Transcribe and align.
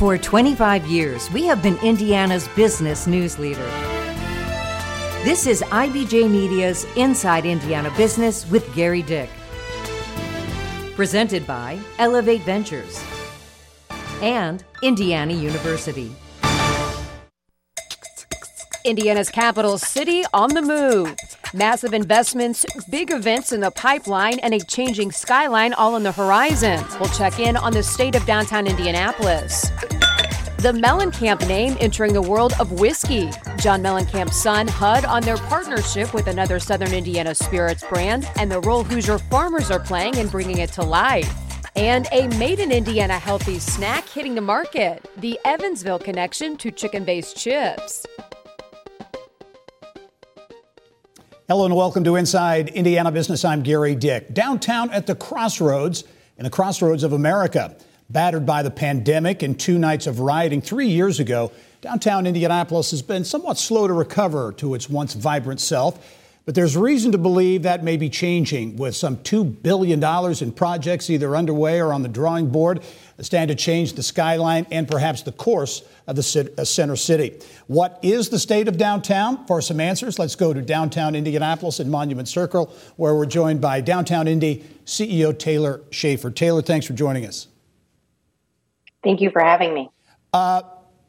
For 0.00 0.16
25 0.16 0.86
years, 0.86 1.30
we 1.30 1.44
have 1.44 1.62
been 1.62 1.76
Indiana's 1.80 2.48
business 2.56 3.06
news 3.06 3.38
leader. 3.38 3.66
This 5.24 5.46
is 5.46 5.60
IBJ 5.60 6.30
Media's 6.30 6.86
Inside 6.96 7.44
Indiana 7.44 7.92
Business 7.98 8.48
with 8.50 8.74
Gerry 8.74 9.02
Dick. 9.02 9.28
Presented 10.96 11.46
by 11.46 11.78
Elevate 11.98 12.40
Ventures 12.44 13.04
and 14.22 14.64
Indiana 14.82 15.34
University. 15.34 16.10
Indiana's 18.86 19.28
capital 19.28 19.76
city 19.76 20.24
on 20.32 20.54
the 20.54 20.62
move. 20.62 21.14
Massive 21.52 21.94
investments, 21.94 22.64
big 22.90 23.10
events 23.10 23.50
in 23.50 23.60
the 23.60 23.72
pipeline, 23.72 24.38
and 24.38 24.54
a 24.54 24.60
changing 24.60 25.10
skyline 25.10 25.72
all 25.72 25.96
on 25.96 26.04
the 26.04 26.12
horizon. 26.12 26.84
We'll 27.00 27.08
check 27.08 27.40
in 27.40 27.56
on 27.56 27.72
the 27.72 27.82
state 27.82 28.14
of 28.14 28.24
downtown 28.24 28.68
Indianapolis. 28.68 29.68
The 30.58 30.72
Mellencamp 30.72 31.48
name 31.48 31.76
entering 31.80 32.12
the 32.12 32.22
world 32.22 32.52
of 32.60 32.78
whiskey. 32.78 33.30
John 33.56 33.82
Mellencamp's 33.82 34.40
son, 34.40 34.68
Hud, 34.68 35.04
on 35.04 35.22
their 35.22 35.38
partnership 35.38 36.14
with 36.14 36.28
another 36.28 36.60
Southern 36.60 36.94
Indiana 36.94 37.34
Spirits 37.34 37.84
brand, 37.84 38.28
and 38.36 38.48
the 38.48 38.60
role 38.60 38.84
Hoosier 38.84 39.18
farmers 39.18 39.72
are 39.72 39.80
playing 39.80 40.18
in 40.18 40.28
bringing 40.28 40.58
it 40.58 40.70
to 40.74 40.82
life. 40.82 41.34
And 41.74 42.06
a 42.12 42.28
made 42.38 42.60
in 42.60 42.70
Indiana 42.70 43.18
healthy 43.18 43.58
snack 43.58 44.08
hitting 44.08 44.36
the 44.36 44.40
market 44.40 45.08
the 45.16 45.38
Evansville 45.44 45.98
connection 45.98 46.56
to 46.58 46.70
chicken 46.70 47.04
based 47.04 47.36
chips. 47.36 48.06
Hello 51.50 51.64
and 51.64 51.74
welcome 51.74 52.04
to 52.04 52.14
Inside 52.14 52.68
Indiana 52.68 53.10
Business. 53.10 53.44
I'm 53.44 53.64
Gerry 53.64 53.96
Dick. 53.96 54.32
Downtown 54.32 54.88
at 54.92 55.08
the 55.08 55.16
crossroads, 55.16 56.04
in 56.38 56.44
the 56.44 56.50
crossroads 56.50 57.02
of 57.02 57.12
America. 57.12 57.74
Battered 58.08 58.46
by 58.46 58.62
the 58.62 58.70
pandemic 58.70 59.42
and 59.42 59.58
two 59.58 59.76
nights 59.76 60.06
of 60.06 60.20
rioting 60.20 60.62
three 60.62 60.86
years 60.86 61.18
ago, 61.18 61.50
downtown 61.80 62.24
Indianapolis 62.28 62.92
has 62.92 63.02
been 63.02 63.24
somewhat 63.24 63.58
slow 63.58 63.88
to 63.88 63.92
recover 63.92 64.52
to 64.58 64.74
its 64.74 64.88
once 64.88 65.14
vibrant 65.14 65.60
self. 65.60 65.98
But 66.44 66.54
there's 66.54 66.76
reason 66.76 67.10
to 67.10 67.18
believe 67.18 67.64
that 67.64 67.82
may 67.82 67.96
be 67.96 68.08
changing 68.08 68.76
with 68.76 68.94
some 68.94 69.16
$2 69.16 69.60
billion 69.60 70.00
in 70.40 70.52
projects 70.52 71.10
either 71.10 71.34
underway 71.34 71.80
or 71.80 71.92
on 71.92 72.02
the 72.02 72.08
drawing 72.08 72.50
board 72.50 72.80
stand 73.24 73.48
to 73.48 73.54
change 73.54 73.92
the 73.94 74.02
skyline 74.02 74.66
and 74.70 74.88
perhaps 74.88 75.22
the 75.22 75.32
course 75.32 75.82
of 76.06 76.16
the 76.16 76.52
uh, 76.58 76.64
center 76.64 76.96
city. 76.96 77.38
What 77.66 77.98
is 78.02 78.28
the 78.28 78.38
state 78.38 78.68
of 78.68 78.76
downtown? 78.76 79.46
For 79.46 79.60
some 79.60 79.80
answers, 79.80 80.18
let's 80.18 80.36
go 80.36 80.52
to 80.52 80.62
downtown 80.62 81.14
Indianapolis 81.14 81.80
and 81.80 81.90
Monument 81.90 82.28
Circle, 82.28 82.74
where 82.96 83.14
we're 83.14 83.26
joined 83.26 83.60
by 83.60 83.80
Downtown 83.80 84.26
Indy 84.26 84.64
CEO 84.86 85.38
Taylor 85.38 85.82
Schaffer. 85.90 86.30
Taylor, 86.30 86.62
thanks 86.62 86.86
for 86.86 86.94
joining 86.94 87.26
us. 87.26 87.48
Thank 89.02 89.20
you 89.20 89.30
for 89.30 89.42
having 89.42 89.72
me. 89.72 89.90
Uh, 90.32 90.62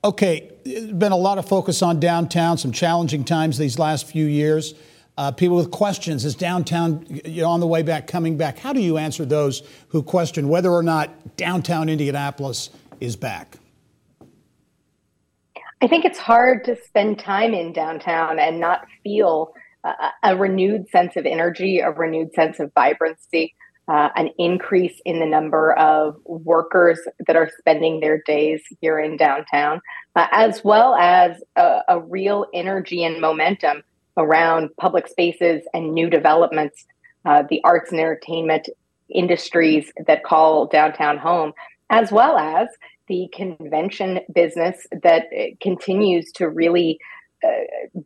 okay, 0.04 0.52
there's 0.64 0.92
been 0.92 1.12
a 1.12 1.18
lot 1.18 1.38
of 1.38 1.48
focus 1.48 1.82
on 1.82 2.00
downtown, 2.00 2.58
some 2.58 2.72
challenging 2.72 3.24
times 3.24 3.58
these 3.58 3.78
last 3.78 4.08
few 4.08 4.26
years. 4.26 4.74
Uh, 5.22 5.30
people 5.30 5.56
with 5.56 5.70
questions 5.70 6.26
is 6.26 6.34
downtown 6.34 7.06
you 7.08 7.44
know, 7.44 7.50
on 7.50 7.60
the 7.60 7.68
way 7.68 7.84
back, 7.84 8.08
coming 8.08 8.38
back? 8.38 8.58
How 8.58 8.74
do 8.74 8.82
you 8.82 8.98
answer 8.98 9.24
those 9.24 9.62
who 9.90 10.02
question 10.02 10.50
whether 10.50 10.72
or 10.72 10.82
not 10.82 11.38
downtown 11.38 11.90
Indianapolis 11.90 12.72
is 13.00 13.16
back? 13.16 13.60
I 15.80 15.88
think 15.88 16.06
it's 16.06 16.18
hard 16.18 16.64
to 16.64 16.76
spend 16.76 17.20
time 17.20 17.54
in 17.54 17.72
downtown 17.72 18.40
and 18.40 18.60
not 18.60 18.88
feel 19.04 19.54
a, 19.84 19.94
a 20.24 20.36
renewed 20.36 20.90
sense 20.90 21.16
of 21.16 21.28
energy, 21.28 21.82
a 21.82 21.92
renewed 21.92 22.34
sense 22.34 22.60
of 22.60 22.74
vibrancy, 22.74 23.54
uh, 23.88 24.10
an 24.16 24.32
increase 24.40 25.00
in 25.06 25.20
the 25.20 25.28
number 25.28 25.74
of 25.74 26.16
workers 26.26 27.00
that 27.28 27.36
are 27.36 27.52
spending 27.60 28.00
their 28.00 28.24
days 28.26 28.64
here 28.80 28.98
in 28.98 29.18
downtown, 29.18 29.82
uh, 30.16 30.26
as 30.32 30.64
well 30.64 30.96
as 30.96 31.44
a, 31.56 31.82
a 31.90 32.00
real 32.00 32.48
energy 32.56 33.04
and 33.04 33.22
momentum 33.22 33.84
around 34.18 34.70
public 34.78 35.08
spaces 35.08 35.64
and 35.74 35.94
new 35.94 36.10
developments, 36.10 36.86
uh, 37.26 37.44
the 37.50 37.62
arts 37.64 37.92
and 37.92 38.00
entertainment 38.00 38.70
industries 39.10 39.92
that 40.08 40.24
call 40.24 40.68
downtown 40.68 41.18
home, 41.18 41.54
as 41.90 42.12
well 42.12 42.38
as 42.38 42.68
the 43.08 43.30
convention 43.34 44.20
business 44.34 44.88
that 45.04 45.26
uh, 45.38 45.44
continues 45.62 46.32
to 46.32 46.48
really 46.48 46.98
uh, 47.44 47.50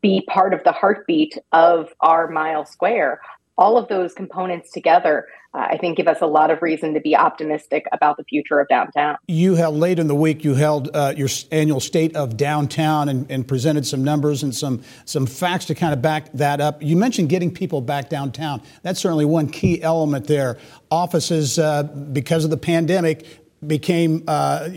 be 0.01 0.25
part 0.29 0.53
of 0.53 0.63
the 0.63 0.71
heartbeat 0.71 1.37
of 1.51 1.93
our 1.99 2.27
mile 2.29 2.65
square 2.65 3.19
all 3.57 3.77
of 3.77 3.87
those 3.87 4.13
components 4.13 4.71
together, 4.71 5.27
uh, 5.53 5.67
I 5.69 5.77
think, 5.77 5.95
give 5.95 6.07
us 6.07 6.19
a 6.21 6.25
lot 6.25 6.51
of 6.51 6.61
reason 6.61 6.93
to 6.93 6.99
be 6.99 7.15
optimistic 7.15 7.85
about 7.93 8.17
the 8.17 8.25
future 8.25 8.59
of 8.59 8.67
downtown. 8.67 9.15
You 9.27 9.55
held 9.55 9.75
late 9.75 9.99
in 9.99 10.07
the 10.07 10.15
week. 10.15 10.43
You 10.43 10.55
held 10.55 10.89
uh, 10.93 11.13
your 11.15 11.29
annual 11.51 11.79
state 11.79 12.15
of 12.15 12.35
downtown 12.35 13.07
and, 13.07 13.29
and, 13.31 13.47
presented 13.47 13.85
some 13.85 14.03
numbers 14.03 14.43
and 14.43 14.53
some 14.53 14.81
some 15.05 15.25
facts 15.25 15.65
to 15.65 15.75
kind 15.75 15.93
of 15.93 16.01
back 16.01 16.31
that 16.33 16.59
up. 16.59 16.81
You 16.83 16.97
mentioned 16.97 17.29
getting 17.29 17.53
people 17.53 17.79
back 17.79 18.09
downtown. 18.09 18.61
That's 18.81 18.99
certainly 18.99 19.25
one 19.25 19.47
key 19.47 19.81
element 19.81 20.27
there. 20.27 20.57
Offices, 20.91 21.57
uh, 21.57 21.83
because 21.83 22.43
of 22.43 22.49
the 22.49 22.57
pandemic, 22.57 23.25
became 23.67 24.23
uh, 24.27 24.67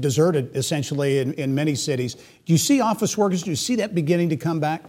deserted 0.00 0.54
essentially 0.56 1.18
in, 1.18 1.32
in 1.34 1.54
many 1.54 1.74
cities. 1.74 2.14
Do 2.14 2.52
you 2.52 2.58
see 2.58 2.80
office 2.80 3.16
workers? 3.16 3.42
Do 3.42 3.50
you 3.50 3.56
see 3.56 3.76
that 3.76 3.94
beginning 3.94 4.28
to 4.30 4.36
come 4.36 4.60
back? 4.60 4.82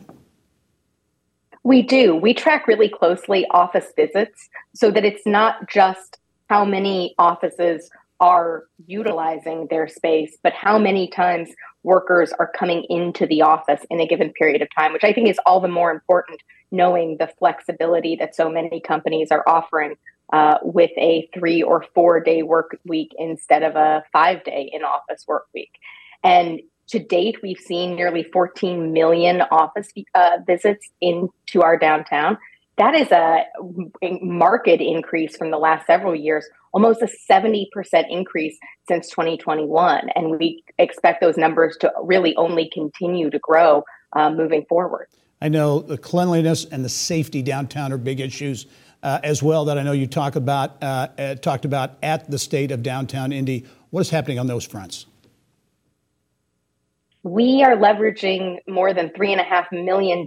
We 1.64 1.82
do. 1.82 2.16
We 2.16 2.34
track 2.34 2.68
really 2.68 2.90
closely 2.90 3.46
office 3.52 3.88
visits 3.96 4.50
so 4.76 4.92
that 4.92 5.06
it's 5.06 5.26
not 5.26 5.70
just 5.70 6.18
how 6.50 6.66
many 6.66 7.16
offices 7.18 7.90
are 8.20 8.66
utilizing 8.86 9.68
their 9.70 9.88
space, 9.88 10.38
but 10.44 10.54
how 10.54 10.78
many 10.78 11.10
times 11.10 11.50
workers 11.84 12.32
are 12.40 12.52
coming 12.58 12.86
into 12.90 13.26
the 13.26 13.42
office 13.42 13.82
in 13.90 14.00
a 14.00 14.08
given 14.08 14.32
period 14.34 14.62
of 14.62 14.68
time, 14.76 14.94
which 14.94 15.04
I 15.04 15.14
think 15.14 15.30
is 15.30 15.40
all 15.46 15.60
the 15.60 15.68
more 15.68 15.92
important 15.92 16.42
knowing 16.72 17.18
the 17.18 17.28
flexibility 17.40 18.16
that 18.16 18.36
so 18.36 18.50
many 18.50 18.80
companies 18.80 19.30
are 19.32 19.44
offering 19.48 19.96
uh, 20.32 20.58
with 20.64 20.92
a 20.98 21.30
three 21.34 21.62
or 21.62 21.86
four 21.94 22.20
day 22.20 22.44
work 22.44 22.78
week 22.86 23.12
instead 23.18 23.62
of 23.62 23.76
a 23.76 24.04
five 24.12 24.44
day 24.44 24.70
in 24.74 24.84
office 24.84 25.26
work 25.28 25.46
week. 25.54 25.72
And 26.24 26.62
to 26.90 27.00
date, 27.00 27.38
we've 27.42 27.60
seen 27.60 27.96
nearly 27.96 28.24
14 28.24 28.92
million 28.94 29.42
office 29.42 29.90
uh, 30.16 30.38
visits 30.46 30.90
into 31.02 31.62
our 31.62 31.78
downtown. 31.78 32.38
That 32.78 32.96
is 32.96 33.12
a, 33.12 33.44
market 34.22 34.82
increase 34.82 35.38
from 35.38 35.52
the 35.52 35.58
last 35.58 35.86
several 35.86 36.16
years, 36.16 36.46
almost 36.74 37.02
a 37.02 37.10
70% 37.32 37.68
increase 38.10 38.58
since 38.88 39.10
2021. 39.10 40.10
And 40.16 40.40
we 40.40 40.64
expect 40.80 41.22
those 41.22 41.38
numbers 41.38 41.78
to 41.82 41.92
really 42.02 42.36
only 42.36 42.70
continue 42.74 43.30
to 43.30 43.40
grow 43.40 43.84
uh, 44.14 44.32
moving 44.32 44.66
forward. 44.68 45.08
I 45.42 45.50
know 45.50 45.82
the 45.82 45.98
cleanliness 45.98 46.66
and 46.66 46.84
the 46.84 46.90
safety 46.90 47.42
downtown 47.42 47.94
are 47.94 47.98
big 47.98 48.20
issues 48.20 48.66
uh, 49.04 49.20
as 49.24 49.44
well 49.44 49.66
that 49.66 49.78
I 49.78 49.84
know 49.84 49.92
you 49.92 50.08
talk 50.08 50.36
about 50.36 50.82
uh, 50.82 51.10
uh 51.18 51.36
talked 51.36 51.66
about 51.66 51.98
at 52.02 52.32
the 52.32 52.40
state 52.40 52.72
of 52.72 52.82
downtown 52.82 53.32
Indy. 53.34 53.66
What 53.90 54.02
is 54.02 54.10
happening 54.10 54.40
on 54.40 54.48
those 54.48 54.66
fronts? 54.66 55.06
We 57.24 57.64
are 57.64 57.76
leveraging 57.76 58.58
more 58.68 58.94
than 58.94 59.10
$3.5 59.10 59.72
million 59.72 60.26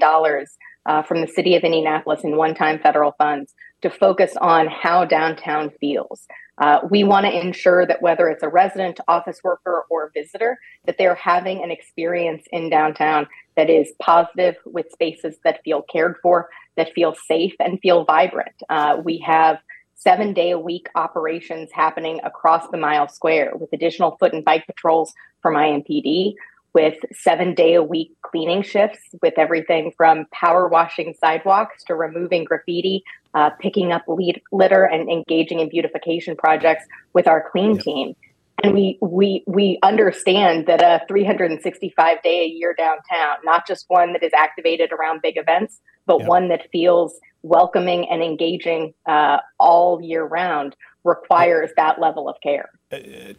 uh, 0.87 1.03
from 1.03 1.21
the 1.21 1.29
city 1.29 1.55
of 1.55 1.63
Indianapolis 1.63 2.23
in 2.25 2.37
one 2.37 2.55
time 2.55 2.79
federal 2.79 3.13
funds 3.13 3.55
to 3.83 3.91
focus 3.91 4.33
on 4.41 4.67
how 4.67 5.05
downtown 5.05 5.71
feels. 5.79 6.27
Uh, 6.59 6.81
we 6.91 7.05
want 7.05 7.27
to 7.27 7.39
ensure 7.39 7.85
that 7.87 8.01
whether 8.01 8.31
it's 8.31 8.43
a 8.43 8.49
resident, 8.49 8.99
office 9.09 9.41
worker, 9.45 9.85
or 9.91 10.11
visitor, 10.15 10.59
that 10.87 10.97
they're 10.97 11.15
having 11.15 11.63
an 11.63 11.71
experience 11.71 12.45
in 12.51 12.71
downtown 12.71 13.27
that 13.57 13.69
is 13.69 13.93
positive 14.01 14.57
with 14.65 14.91
spaces 14.91 15.37
that 15.45 15.63
feel 15.65 15.83
cared 15.83 16.17
for, 16.23 16.49
that 16.77 16.95
feel 16.95 17.15
safe, 17.27 17.53
and 17.61 17.79
feel 17.81 18.05
vibrant. 18.05 18.63
Uh, 18.71 18.97
we 19.05 19.19
have 19.19 19.59
seven 19.97 20.33
day 20.33 20.51
a 20.51 20.59
week 20.59 20.89
operations 20.95 21.71
happening 21.73 22.21
across 22.25 22.67
the 22.71 22.79
mile 22.79 23.09
square 23.09 23.53
with 23.55 23.71
additional 23.75 24.17
foot 24.17 24.33
and 24.33 24.45
bike 24.45 24.65
patrols 24.67 25.13
from 25.43 25.55
IMPD 25.55 26.35
with 26.77 26.99
seven 27.11 27.55
day 27.55 27.73
a 27.73 27.83
week 27.83 28.15
cleaning 28.21 28.61
shifts 28.63 28.99
with 29.23 29.33
everything 29.39 29.91
from 29.97 30.27
power 30.31 30.69
washing 30.69 31.15
sidewalks 31.19 31.83
to 31.83 31.95
removing 31.95 32.45
graffiti, 32.45 33.03
uh, 33.33 33.49
picking 33.59 33.93
up 33.93 34.03
lead, 34.07 34.43
litter, 34.53 34.85
and 34.85 35.09
engaging 35.09 35.61
in 35.61 35.71
beautification 35.71 36.37
projects 36.37 36.85
with 37.15 37.27
our 37.27 37.49
clean 37.51 37.79
team. 37.79 38.15
And 38.63 38.75
we 38.75 38.99
we 39.01 39.43
we 39.47 39.79
understand 39.83 40.67
that 40.67 40.83
a 40.83 41.03
365 41.09 42.23
day 42.23 42.43
a 42.43 42.47
year 42.47 42.75
downtown, 42.77 43.37
not 43.43 43.67
just 43.67 43.87
one 43.89 44.13
that 44.13 44.23
is 44.23 44.33
activated 44.37 44.93
around 44.93 45.23
big 45.23 45.39
events, 45.39 45.81
but 46.05 46.27
one 46.27 46.49
that 46.49 46.71
feels 46.71 47.19
welcoming 47.43 48.07
and 48.11 48.23
engaging 48.23 48.93
uh, 49.07 49.39
all 49.59 50.03
year 50.03 50.27
round, 50.27 50.77
requires 51.05 51.71
that 51.79 51.99
level 51.99 52.29
of 52.29 52.37
care. 52.43 52.69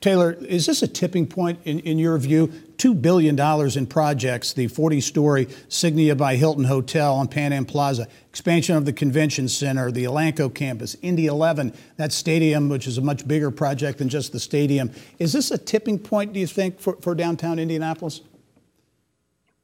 Taylor, 0.01 0.33
is 0.33 0.65
this 0.65 0.81
a 0.81 0.87
tipping 0.87 1.27
point 1.27 1.59
in, 1.63 1.79
in 1.79 1.97
your 1.97 2.17
view? 2.17 2.47
$2 2.77 3.01
billion 3.01 3.39
in 3.77 3.87
projects, 3.87 4.53
the 4.53 4.67
40 4.67 5.01
story 5.01 5.45
Signia 5.67 6.15
by 6.15 6.35
Hilton 6.35 6.65
Hotel 6.65 7.13
on 7.15 7.27
Pan 7.27 7.51
Am 7.51 7.65
Plaza, 7.65 8.07
expansion 8.29 8.75
of 8.75 8.85
the 8.85 8.93
convention 8.93 9.47
center, 9.47 9.91
the 9.91 10.03
Elanco 10.03 10.53
campus, 10.53 10.95
Indy 11.01 11.25
11, 11.25 11.73
that 11.97 12.11
stadium, 12.11 12.69
which 12.69 12.87
is 12.87 12.97
a 12.97 13.01
much 13.01 13.27
bigger 13.27 13.49
project 13.49 13.97
than 13.97 14.09
just 14.09 14.31
the 14.31 14.39
stadium. 14.39 14.91
Is 15.17 15.33
this 15.33 15.49
a 15.51 15.57
tipping 15.57 15.97
point, 15.97 16.33
do 16.33 16.39
you 16.39 16.47
think, 16.47 16.79
for, 16.79 16.95
for 17.01 17.15
downtown 17.15 17.57
Indianapolis? 17.57 18.21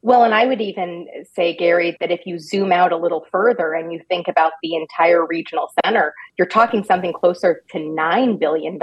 Well, 0.05 0.25
and 0.25 0.33
I 0.33 0.45
would 0.45 0.59
even 0.59 1.07
say, 1.33 1.55
Gerry, 1.55 1.95
that 2.01 2.11
if 2.11 2.25
you 2.25 2.37
zoom 2.37 2.73
out 2.73 2.91
a 2.91 2.97
little 2.97 3.25
further 3.31 3.71
and 3.71 3.93
you 3.93 4.01
think 4.09 4.27
about 4.27 4.51
the 4.61 4.75
entire 4.75 5.25
regional 5.25 5.71
center, 5.83 6.13
you're 6.37 6.45
talking 6.45 6.83
something 6.83 7.13
closer 7.13 7.63
to 7.71 7.77
$9 7.77 8.37
billion 8.37 8.77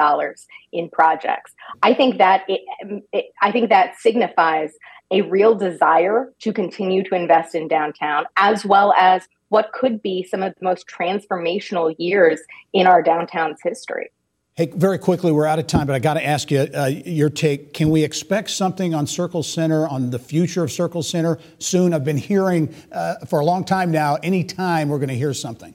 in 0.73 0.89
projects. 0.89 1.53
I 1.83 1.93
think 1.93 2.17
that 2.17 2.45
it, 2.49 2.63
um, 2.83 3.03
it, 3.13 3.27
I 3.43 3.53
think 3.53 3.69
that 3.69 3.97
signifies 3.99 4.73
a 5.11 5.21
real 5.21 5.55
desire 5.55 6.33
to 6.39 6.55
continue 6.55 7.05
to 7.05 7.15
invest 7.15 7.55
in 7.55 7.69
downtown, 7.69 8.25
as 8.39 8.65
well 8.65 8.95
as 8.97 9.29
what 9.51 9.73
could 9.75 10.01
be 10.01 10.23
some 10.23 10.43
of 10.43 10.55
the 10.59 10.65
most 10.65 10.87
transformational 10.89 11.95
years 11.99 12.41
in 12.73 12.87
our 12.87 13.03
downtown's 13.03 13.59
history. 13.63 14.11
Hey, 14.57 14.71
very 14.75 14.99
quickly, 14.99 15.33
we're 15.33 15.47
out 15.47 15.59
of 15.59 15.67
time, 15.69 15.87
but 15.87 15.95
I 15.95 16.01
got 16.01 16.15
to 16.15 16.27
ask 16.27 16.51
you 16.51 16.69
uh, 16.75 16.91
your 17.07 17.31
take. 17.31 17.73
Can 17.73 17.89
we 17.89 18.05
expect 18.05 18.51
something 18.51 18.95
on 18.95 19.07
Circle 19.07 19.43
Center, 19.43 19.89
on 19.89 20.11
the 20.11 20.19
future 20.19 20.63
of 20.63 20.71
Circle 20.71 21.03
Center 21.03 21.39
soon? 21.59 21.95
I've 21.95 22.05
been 22.05 22.19
hearing 22.19 22.75
uh, 22.93 23.25
for 23.27 23.41
a 23.41 23.45
long 23.45 23.65
time 23.65 23.91
now, 23.91 24.17
anytime 24.17 24.91
we're 24.91 24.99
going 24.99 25.09
to 25.09 25.15
hear 25.15 25.33
something. 25.33 25.75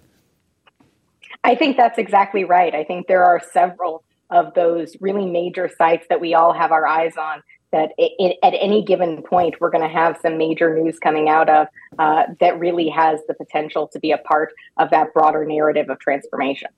I 1.43 1.55
think 1.55 1.77
that's 1.77 1.97
exactly 1.97 2.43
right. 2.43 2.75
I 2.75 2.83
think 2.83 3.07
there 3.07 3.23
are 3.23 3.41
several 3.51 4.03
of 4.29 4.53
those 4.53 4.95
really 4.99 5.25
major 5.25 5.67
sites 5.77 6.05
that 6.09 6.21
we 6.21 6.35
all 6.35 6.53
have 6.53 6.71
our 6.71 6.85
eyes 6.85 7.17
on 7.17 7.41
that 7.71 7.91
it, 7.97 8.11
it, 8.19 8.37
at 8.43 8.53
any 8.59 8.83
given 8.83 9.23
point 9.23 9.55
we're 9.59 9.71
going 9.71 9.83
to 9.83 9.93
have 9.93 10.17
some 10.21 10.37
major 10.37 10.75
news 10.77 10.99
coming 10.99 11.27
out 11.27 11.49
of 11.49 11.67
uh, 11.97 12.23
that 12.39 12.59
really 12.59 12.89
has 12.89 13.19
the 13.27 13.33
potential 13.33 13.87
to 13.87 13.99
be 13.99 14.11
a 14.11 14.17
part 14.19 14.53
of 14.77 14.91
that 14.91 15.13
broader 15.13 15.43
narrative 15.43 15.89
of 15.89 15.97
transformation. 15.99 16.69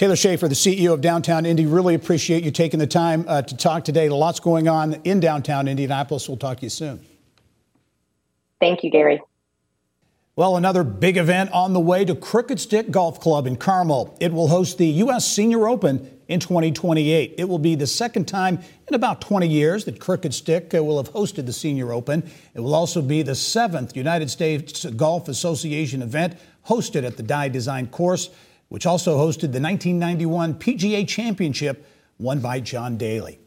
Taylor 0.00 0.16
Schaffer, 0.16 0.48
the 0.48 0.54
CEO 0.54 0.94
of 0.94 1.02
Downtown 1.02 1.44
Indy, 1.44 1.66
really 1.66 1.94
appreciate 1.94 2.42
you 2.42 2.50
taking 2.50 2.80
the 2.80 2.86
time 2.86 3.22
uh, 3.28 3.42
to 3.42 3.54
talk 3.54 3.84
today. 3.84 4.08
Lots 4.08 4.40
going 4.40 4.66
on 4.66 4.94
in 5.04 5.20
downtown 5.20 5.68
Indianapolis. 5.68 6.26
We'll 6.26 6.38
talk 6.38 6.56
to 6.60 6.62
you 6.62 6.70
soon. 6.70 7.04
Thank 8.60 8.82
you, 8.82 8.90
Gerry. 8.90 9.20
Well, 10.36 10.56
another 10.56 10.84
big 10.84 11.18
event 11.18 11.52
on 11.52 11.74
the 11.74 11.80
way 11.80 12.06
to 12.06 12.14
Crooked 12.14 12.58
Stick 12.58 12.90
Golf 12.90 13.20
Club 13.20 13.46
in 13.46 13.56
Carmel. 13.56 14.16
It 14.20 14.32
will 14.32 14.48
host 14.48 14.78
the 14.78 14.86
U.S. 14.86 15.30
Senior 15.30 15.68
Open 15.68 16.18
in 16.28 16.40
2028. 16.40 17.34
It 17.36 17.46
will 17.46 17.58
be 17.58 17.74
the 17.74 17.86
second 17.86 18.26
time 18.26 18.58
in 18.88 18.94
about 18.94 19.20
20 19.20 19.46
years 19.46 19.84
that 19.84 20.00
Crooked 20.00 20.32
Stick 20.32 20.74
uh, 20.74 20.82
will 20.82 20.96
have 20.96 21.12
hosted 21.12 21.44
the 21.44 21.52
Senior 21.52 21.92
Open. 21.92 22.22
It 22.54 22.60
will 22.60 22.74
also 22.74 23.02
be 23.02 23.20
the 23.20 23.34
seventh 23.34 23.94
United 23.94 24.30
States 24.30 24.86
Golf 24.86 25.28
Association 25.28 26.00
event 26.00 26.38
hosted 26.66 27.04
at 27.04 27.18
the 27.18 27.22
Dye 27.22 27.50
Design 27.50 27.86
course 27.88 28.30
which 28.70 28.86
also 28.86 29.18
hosted 29.18 29.52
the 29.52 29.60
1991 29.60 30.54
PGA 30.54 31.06
Championship 31.06 31.86
won 32.18 32.38
by 32.38 32.60
John 32.60 32.96
Daly. 32.96 33.38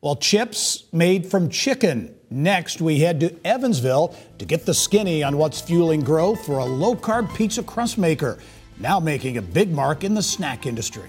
Well, 0.00 0.16
chips 0.16 0.84
made 0.90 1.26
from 1.26 1.50
chicken. 1.50 2.14
Next, 2.30 2.80
we 2.80 3.00
head 3.00 3.20
to 3.20 3.36
Evansville 3.46 4.16
to 4.38 4.44
get 4.44 4.64
the 4.64 4.74
skinny 4.74 5.22
on 5.22 5.36
what's 5.36 5.60
fueling 5.60 6.00
growth 6.00 6.44
for 6.44 6.58
a 6.58 6.64
low 6.64 6.96
carb 6.96 7.32
pizza 7.34 7.62
crust 7.62 7.98
maker, 7.98 8.38
now 8.78 8.98
making 8.98 9.36
a 9.36 9.42
big 9.42 9.70
mark 9.70 10.02
in 10.02 10.14
the 10.14 10.22
snack 10.22 10.66
industry. 10.66 11.08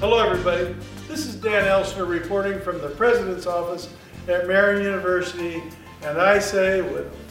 Hello, 0.00 0.18
everybody. 0.18 0.76
This 1.08 1.24
is 1.24 1.36
Dan 1.36 1.64
Elsener 1.64 2.06
reporting 2.06 2.60
from 2.60 2.82
the 2.82 2.88
President's 2.90 3.46
Office 3.46 3.88
at 4.28 4.46
Marian 4.46 4.82
University, 4.82 5.62
and 6.02 6.18
I 6.18 6.38
say 6.38 6.82
with 6.82 7.23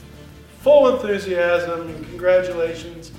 full 0.63 0.95
enthusiasm 0.95 1.89
and 1.89 2.05
congratulations. 2.07 3.11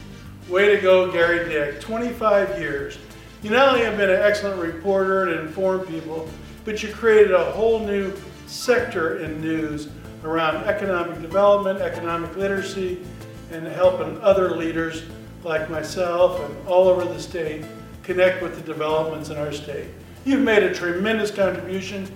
Way 0.49 0.75
to 0.75 0.81
go, 0.81 1.13
Gerry 1.13 1.47
Dick. 1.47 1.79
25 1.79 2.59
years. 2.59 2.97
You 3.43 3.51
not 3.51 3.69
only 3.69 3.85
have 3.85 3.99
been 3.99 4.09
an 4.09 4.23
excellent 4.23 4.59
reporter 4.59 5.29
and 5.29 5.47
informed 5.47 5.87
people, 5.87 6.27
but 6.65 6.83
you 6.83 6.91
created 6.91 7.33
a 7.33 7.53
whole 7.53 7.81
new 7.81 8.15
sector 8.47 9.19
in 9.19 9.43
news 9.43 9.91
around 10.25 10.57
economic 10.65 11.21
development, 11.21 11.81
economic 11.81 12.35
literacy, 12.35 13.05
and 13.53 13.67
helping 13.67 14.19
other 14.23 14.57
leaders 14.57 15.03
like 15.43 15.69
myself 15.69 16.41
and 16.41 16.67
all 16.67 16.89
over 16.89 17.05
the 17.05 17.21
state 17.21 17.67
connect 18.03 18.43
with 18.43 18.55
the 18.57 18.63
developments 18.63 19.29
in 19.29 19.37
our 19.37 19.53
state. 19.53 19.89
You've 20.25 20.41
made 20.41 20.63
a 20.63 20.73
tremendous 20.73 21.31
contribution, 21.31 22.11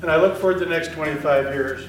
and 0.00 0.08
I 0.08 0.16
look 0.16 0.36
forward 0.36 0.60
to 0.60 0.64
the 0.64 0.70
next 0.70 0.92
25 0.92 1.46
years. 1.46 1.88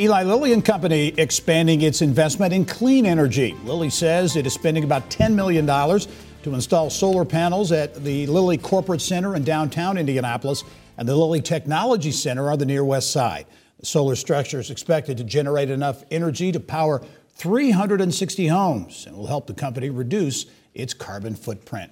Eli 0.00 0.22
Lilly 0.22 0.52
and 0.52 0.64
Company 0.64 1.08
expanding 1.16 1.82
its 1.82 2.02
investment 2.02 2.52
in 2.52 2.64
clean 2.64 3.04
energy. 3.04 3.56
Lilly 3.64 3.90
says 3.90 4.36
it 4.36 4.46
is 4.46 4.52
spending 4.52 4.84
about 4.84 5.10
$10 5.10 5.34
million 5.34 5.66
to 5.66 6.54
install 6.54 6.88
solar 6.88 7.24
panels 7.24 7.72
at 7.72 7.96
the 8.04 8.24
Lilly 8.28 8.58
Corporate 8.58 9.00
Center 9.00 9.34
in 9.34 9.42
downtown 9.42 9.98
Indianapolis 9.98 10.62
and 10.98 11.08
the 11.08 11.16
Lilly 11.16 11.40
Technology 11.40 12.12
Center 12.12 12.48
on 12.48 12.60
the 12.60 12.64
near 12.64 12.84
west 12.84 13.10
side. 13.10 13.46
The 13.80 13.86
solar 13.86 14.14
structure 14.14 14.60
is 14.60 14.70
expected 14.70 15.16
to 15.16 15.24
generate 15.24 15.68
enough 15.68 16.04
energy 16.12 16.52
to 16.52 16.60
power 16.60 17.02
360 17.30 18.46
homes 18.46 19.04
and 19.04 19.16
will 19.16 19.26
help 19.26 19.48
the 19.48 19.54
company 19.54 19.90
reduce 19.90 20.46
its 20.74 20.94
carbon 20.94 21.34
footprint. 21.34 21.90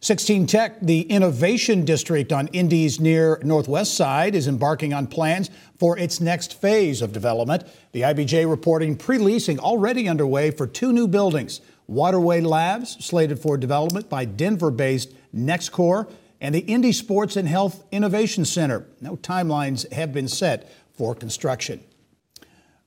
16 0.00 0.46
Tech, 0.46 0.80
the 0.80 1.00
innovation 1.02 1.84
district 1.84 2.32
on 2.32 2.46
Indy's 2.48 3.00
near 3.00 3.40
northwest 3.42 3.96
side, 3.96 4.36
is 4.36 4.46
embarking 4.46 4.94
on 4.94 5.08
plans 5.08 5.50
for 5.76 5.98
its 5.98 6.20
next 6.20 6.60
phase 6.60 7.02
of 7.02 7.12
development. 7.12 7.64
The 7.90 8.02
IBJ 8.02 8.48
reporting 8.48 8.96
pre 8.96 9.18
leasing 9.18 9.58
already 9.58 10.08
underway 10.08 10.52
for 10.52 10.68
two 10.68 10.92
new 10.92 11.08
buildings 11.08 11.60
Waterway 11.88 12.42
Labs, 12.42 13.04
slated 13.04 13.40
for 13.40 13.56
development 13.56 14.08
by 14.08 14.24
Denver 14.24 14.70
based 14.70 15.12
NexCore, 15.34 16.08
and 16.40 16.54
the 16.54 16.60
Indy 16.60 16.92
Sports 16.92 17.34
and 17.34 17.48
Health 17.48 17.82
Innovation 17.90 18.44
Center. 18.44 18.86
No 19.00 19.16
timelines 19.16 19.90
have 19.92 20.12
been 20.12 20.28
set 20.28 20.70
for 20.92 21.12
construction. 21.16 21.82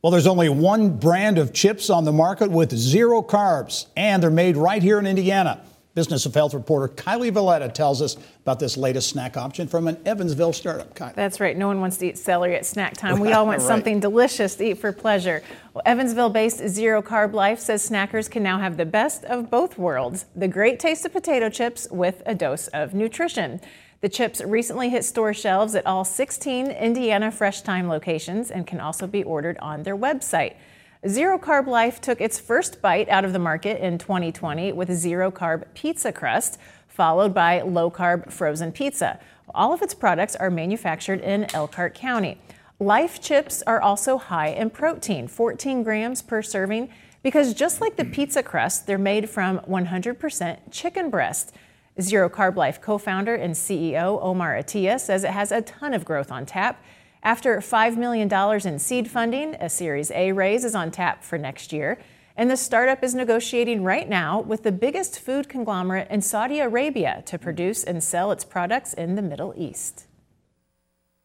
Well, 0.01 0.11
there's 0.11 0.27
only 0.27 0.47
one 0.47 0.97
brand 0.97 1.37
of 1.37 1.51
chips 1.51 1.89
on 1.89 2.05
the 2.05 2.13
market 2.13 2.49
with 2.49 2.71
zero 2.71 3.21
carbs, 3.21 3.87
and 3.97 4.23
they're 4.23 4.31
made 4.31 4.55
right 4.55 4.81
here 4.81 4.97
in 4.97 5.05
Indiana. 5.05 5.61
Business 5.93 6.25
of 6.25 6.33
Health 6.33 6.53
reporter 6.53 6.93
Kylie 6.93 7.31
Veleta 7.31 7.71
tells 7.73 8.01
us 8.01 8.15
about 8.43 8.59
this 8.59 8.77
latest 8.77 9.09
snack 9.09 9.35
option 9.35 9.67
from 9.67 9.89
an 9.89 9.97
Evansville 10.05 10.53
startup. 10.53 10.95
Kylie. 10.95 11.15
That's 11.15 11.41
right. 11.41 11.57
No 11.57 11.67
one 11.67 11.81
wants 11.81 11.97
to 11.97 12.07
eat 12.07 12.17
celery 12.17 12.55
at 12.55 12.65
snack 12.65 12.95
time. 12.95 13.19
We 13.19 13.33
all 13.33 13.45
want 13.47 13.59
right. 13.59 13.67
something 13.67 13.99
delicious 13.99 14.55
to 14.55 14.71
eat 14.71 14.77
for 14.77 14.93
pleasure. 14.93 15.43
Well, 15.73 15.83
Evansville 15.85 16.29
based 16.29 16.65
Zero 16.69 17.01
Carb 17.01 17.33
Life 17.33 17.59
says 17.59 17.87
snackers 17.87 18.31
can 18.31 18.41
now 18.41 18.59
have 18.59 18.77
the 18.77 18.85
best 18.85 19.25
of 19.25 19.49
both 19.49 19.77
worlds 19.77 20.25
the 20.33 20.47
great 20.47 20.79
taste 20.79 21.05
of 21.05 21.11
potato 21.11 21.49
chips 21.49 21.87
with 21.91 22.23
a 22.25 22.35
dose 22.35 22.67
of 22.69 22.93
nutrition. 22.93 23.59
The 23.99 24.09
chips 24.09 24.41
recently 24.41 24.89
hit 24.89 25.03
store 25.03 25.33
shelves 25.33 25.75
at 25.75 25.85
all 25.85 26.05
16 26.05 26.71
Indiana 26.71 27.31
Fresh 27.31 27.61
Thyme 27.61 27.87
locations 27.89 28.49
and 28.49 28.65
can 28.65 28.79
also 28.79 29.07
be 29.07 29.23
ordered 29.23 29.57
on 29.59 29.83
their 29.83 29.97
website. 29.97 30.55
Zero 31.07 31.39
Carb 31.39 31.65
Life 31.65 31.99
took 31.99 32.21
its 32.21 32.39
first 32.39 32.79
bite 32.79 33.09
out 33.09 33.25
of 33.25 33.33
the 33.33 33.39
market 33.39 33.83
in 33.83 33.97
2020 33.97 34.71
with 34.73 34.91
zero 34.91 35.31
carb 35.31 35.63
pizza 35.73 36.11
crust, 36.11 36.59
followed 36.87 37.33
by 37.33 37.61
low 37.61 37.89
carb 37.89 38.31
frozen 38.31 38.71
pizza. 38.71 39.19
All 39.55 39.73
of 39.73 39.81
its 39.81 39.95
products 39.95 40.35
are 40.35 40.51
manufactured 40.51 41.21
in 41.21 41.47
Elkhart 41.55 41.95
County. 41.95 42.39
Life 42.77 43.19
chips 43.19 43.63
are 43.65 43.81
also 43.81 44.19
high 44.19 44.49
in 44.49 44.69
protein, 44.69 45.27
14 45.27 45.81
grams 45.81 46.21
per 46.21 46.43
serving, 46.43 46.89
because 47.23 47.55
just 47.55 47.81
like 47.81 47.95
the 47.95 48.05
pizza 48.05 48.43
crust, 48.43 48.85
they're 48.85 48.99
made 48.99 49.27
from 49.27 49.57
100% 49.61 50.59
chicken 50.69 51.09
breast. 51.09 51.55
Zero 51.99 52.29
Carb 52.29 52.55
Life 52.55 52.79
co 52.79 52.99
founder 52.99 53.33
and 53.33 53.55
CEO 53.55 54.21
Omar 54.21 54.55
Atiya 54.55 54.99
says 54.99 55.23
it 55.23 55.31
has 55.31 55.51
a 55.51 55.63
ton 55.63 55.95
of 55.95 56.05
growth 56.05 56.31
on 56.31 56.45
tap 56.45 56.79
After 57.23 57.57
$5 57.57 57.97
million 57.97 58.33
in 58.65 58.79
seed 58.79 59.07
funding, 59.07 59.53
a 59.55 59.69
Series 59.69 60.09
A 60.09 60.31
raise 60.31 60.65
is 60.65 60.73
on 60.73 60.89
tap 60.89 61.23
for 61.23 61.37
next 61.37 61.71
year. 61.71 61.99
And 62.35 62.49
the 62.49 62.57
startup 62.57 63.03
is 63.03 63.13
negotiating 63.13 63.83
right 63.83 64.09
now 64.09 64.41
with 64.41 64.63
the 64.63 64.71
biggest 64.71 65.19
food 65.19 65.47
conglomerate 65.47 66.07
in 66.09 66.21
Saudi 66.21 66.59
Arabia 66.59 67.21
to 67.27 67.37
produce 67.37 67.83
and 67.83 68.03
sell 68.03 68.31
its 68.31 68.43
products 68.43 68.93
in 68.93 69.13
the 69.13 69.21
Middle 69.21 69.53
East. 69.55 70.07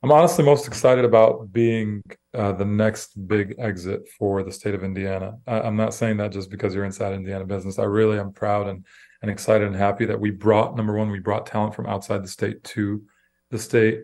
I'm 0.02 0.12
honestly 0.12 0.44
most 0.44 0.66
excited 0.66 1.06
about 1.06 1.50
being 1.50 2.02
uh, 2.34 2.52
the 2.52 2.66
next 2.66 3.26
big 3.26 3.54
exit 3.58 4.06
for 4.18 4.42
the 4.42 4.52
state 4.52 4.74
of 4.74 4.84
Indiana. 4.84 5.38
I, 5.46 5.66
am 5.66 5.76
not 5.76 5.94
saying 5.94 6.18
that 6.18 6.30
just 6.30 6.50
because 6.50 6.74
you're 6.74 6.84
inside 6.84 7.14
Indiana 7.14 7.46
business. 7.46 7.78
I 7.78 7.84
really 7.84 8.18
am 8.18 8.32
proud 8.32 8.68
and, 8.68 8.84
and 9.22 9.30
excited 9.30 9.66
and 9.66 9.74
happy 9.74 10.04
that 10.04 10.20
we 10.20 10.30
brought, 10.30 10.76
number 10.76 10.92
one, 10.92 11.10
we 11.10 11.20
brought 11.20 11.46
talent 11.46 11.74
from 11.74 11.86
outside 11.86 12.22
the 12.22 12.28
state 12.28 12.62
to 12.64 13.02
the 13.50 13.58
state. 13.58 14.02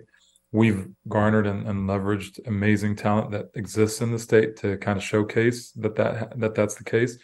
We've 0.52 0.88
garnered 1.09 1.47
and, 1.47 1.66
and 1.66 1.88
leveraged 1.88 2.47
amazing 2.47 2.97
talent 2.97 3.30
that 3.30 3.47
exists 3.54 4.00
in 4.00 4.12
the 4.12 4.18
state 4.18 4.56
to 4.59 4.76
kind 4.76 4.99
of 4.99 5.02
showcase 5.02 5.71
that, 5.73 5.97
that 5.97 6.38
that 6.38 6.54
that's 6.54 6.75
the 6.75 6.85
case. 6.85 7.18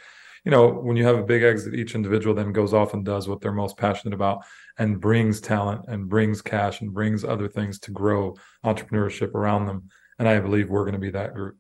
You 0.44 0.50
know, 0.50 0.68
when 0.68 0.96
you 0.96 1.04
have 1.04 1.18
a 1.18 1.22
big 1.22 1.42
exit, 1.42 1.74
each 1.74 1.94
individual 1.94 2.34
then 2.34 2.52
goes 2.52 2.72
off 2.72 2.94
and 2.94 3.04
does 3.04 3.28
what 3.28 3.40
they're 3.40 3.52
most 3.52 3.76
passionate 3.76 4.14
about 4.14 4.44
and 4.78 5.00
brings 5.00 5.40
talent 5.40 5.84
and 5.88 6.08
brings 6.08 6.40
cash 6.40 6.80
and 6.80 6.94
brings 6.94 7.24
other 7.24 7.48
things 7.48 7.78
to 7.80 7.90
grow 7.90 8.34
entrepreneurship 8.64 9.34
around 9.34 9.66
them. 9.66 9.90
And 10.18 10.28
I 10.28 10.40
believe 10.40 10.70
we're 10.70 10.84
going 10.84 10.94
to 10.94 10.98
be 10.98 11.10
that 11.10 11.34
group. 11.34 11.56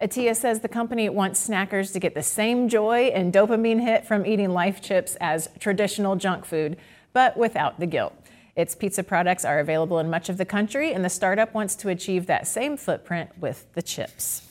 Atiya 0.00 0.34
says 0.34 0.60
the 0.60 0.68
company 0.68 1.08
wants 1.08 1.48
snackers 1.48 1.92
to 1.92 2.00
get 2.00 2.14
the 2.14 2.22
same 2.24 2.68
joy 2.68 3.12
and 3.14 3.32
dopamine 3.32 3.80
hit 3.80 4.04
from 4.04 4.26
eating 4.26 4.50
life 4.50 4.82
chips 4.82 5.16
as 5.20 5.48
traditional 5.60 6.16
junk 6.16 6.44
food, 6.44 6.76
but 7.12 7.36
without 7.36 7.78
the 7.78 7.86
guilt. 7.86 8.21
Its 8.54 8.74
pizza 8.74 9.02
products 9.02 9.44
are 9.44 9.60
available 9.60 9.98
in 9.98 10.10
much 10.10 10.28
of 10.28 10.36
the 10.36 10.44
country, 10.44 10.92
and 10.92 11.04
the 11.04 11.08
startup 11.08 11.54
wants 11.54 11.74
to 11.74 11.88
achieve 11.88 12.26
that 12.26 12.46
same 12.46 12.76
footprint 12.76 13.30
with 13.38 13.66
the 13.74 13.82
chips. 13.82 14.48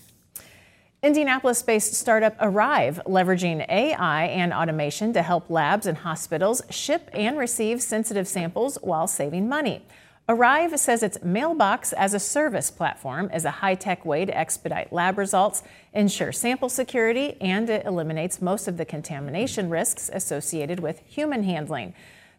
Indianapolis 1.04 1.64
based 1.64 1.96
startup 1.96 2.36
Arrive, 2.40 3.02
leveraging 3.08 3.68
AI 3.70 4.26
and 4.26 4.54
automation 4.54 5.14
to 5.14 5.24
help 5.24 5.50
labs 5.50 5.88
and 5.88 6.00
hospitals 6.00 6.62
ship 6.70 7.10
and 7.12 7.40
receive 7.40 7.82
sensitive 7.82 8.28
samples 8.28 8.78
while 8.84 9.08
saving 9.08 9.50
money. 9.50 9.84
Arrive 10.30 10.80
says 10.80 11.02
its 11.02 11.22
mailbox 11.24 11.92
as 11.94 12.14
a 12.14 12.20
service 12.20 12.70
platform 12.70 13.30
is 13.34 13.46
a 13.46 13.52
high 13.52 13.74
tech 13.74 14.06
way 14.06 14.26
to 14.26 14.38
expedite 14.38 14.94
lab 14.94 15.18
results, 15.18 15.64
ensure 15.94 16.32
sample 16.32 16.70
security, 16.70 17.36
and 17.42 17.70
it 17.70 17.86
eliminates 17.86 18.42
most 18.42 18.68
of 18.68 18.78
the 18.78 18.86
contamination 18.86 19.70
risks 19.70 20.10
associated 20.14 20.80
with 20.80 21.02
human 21.06 21.44
handling. 21.44 21.94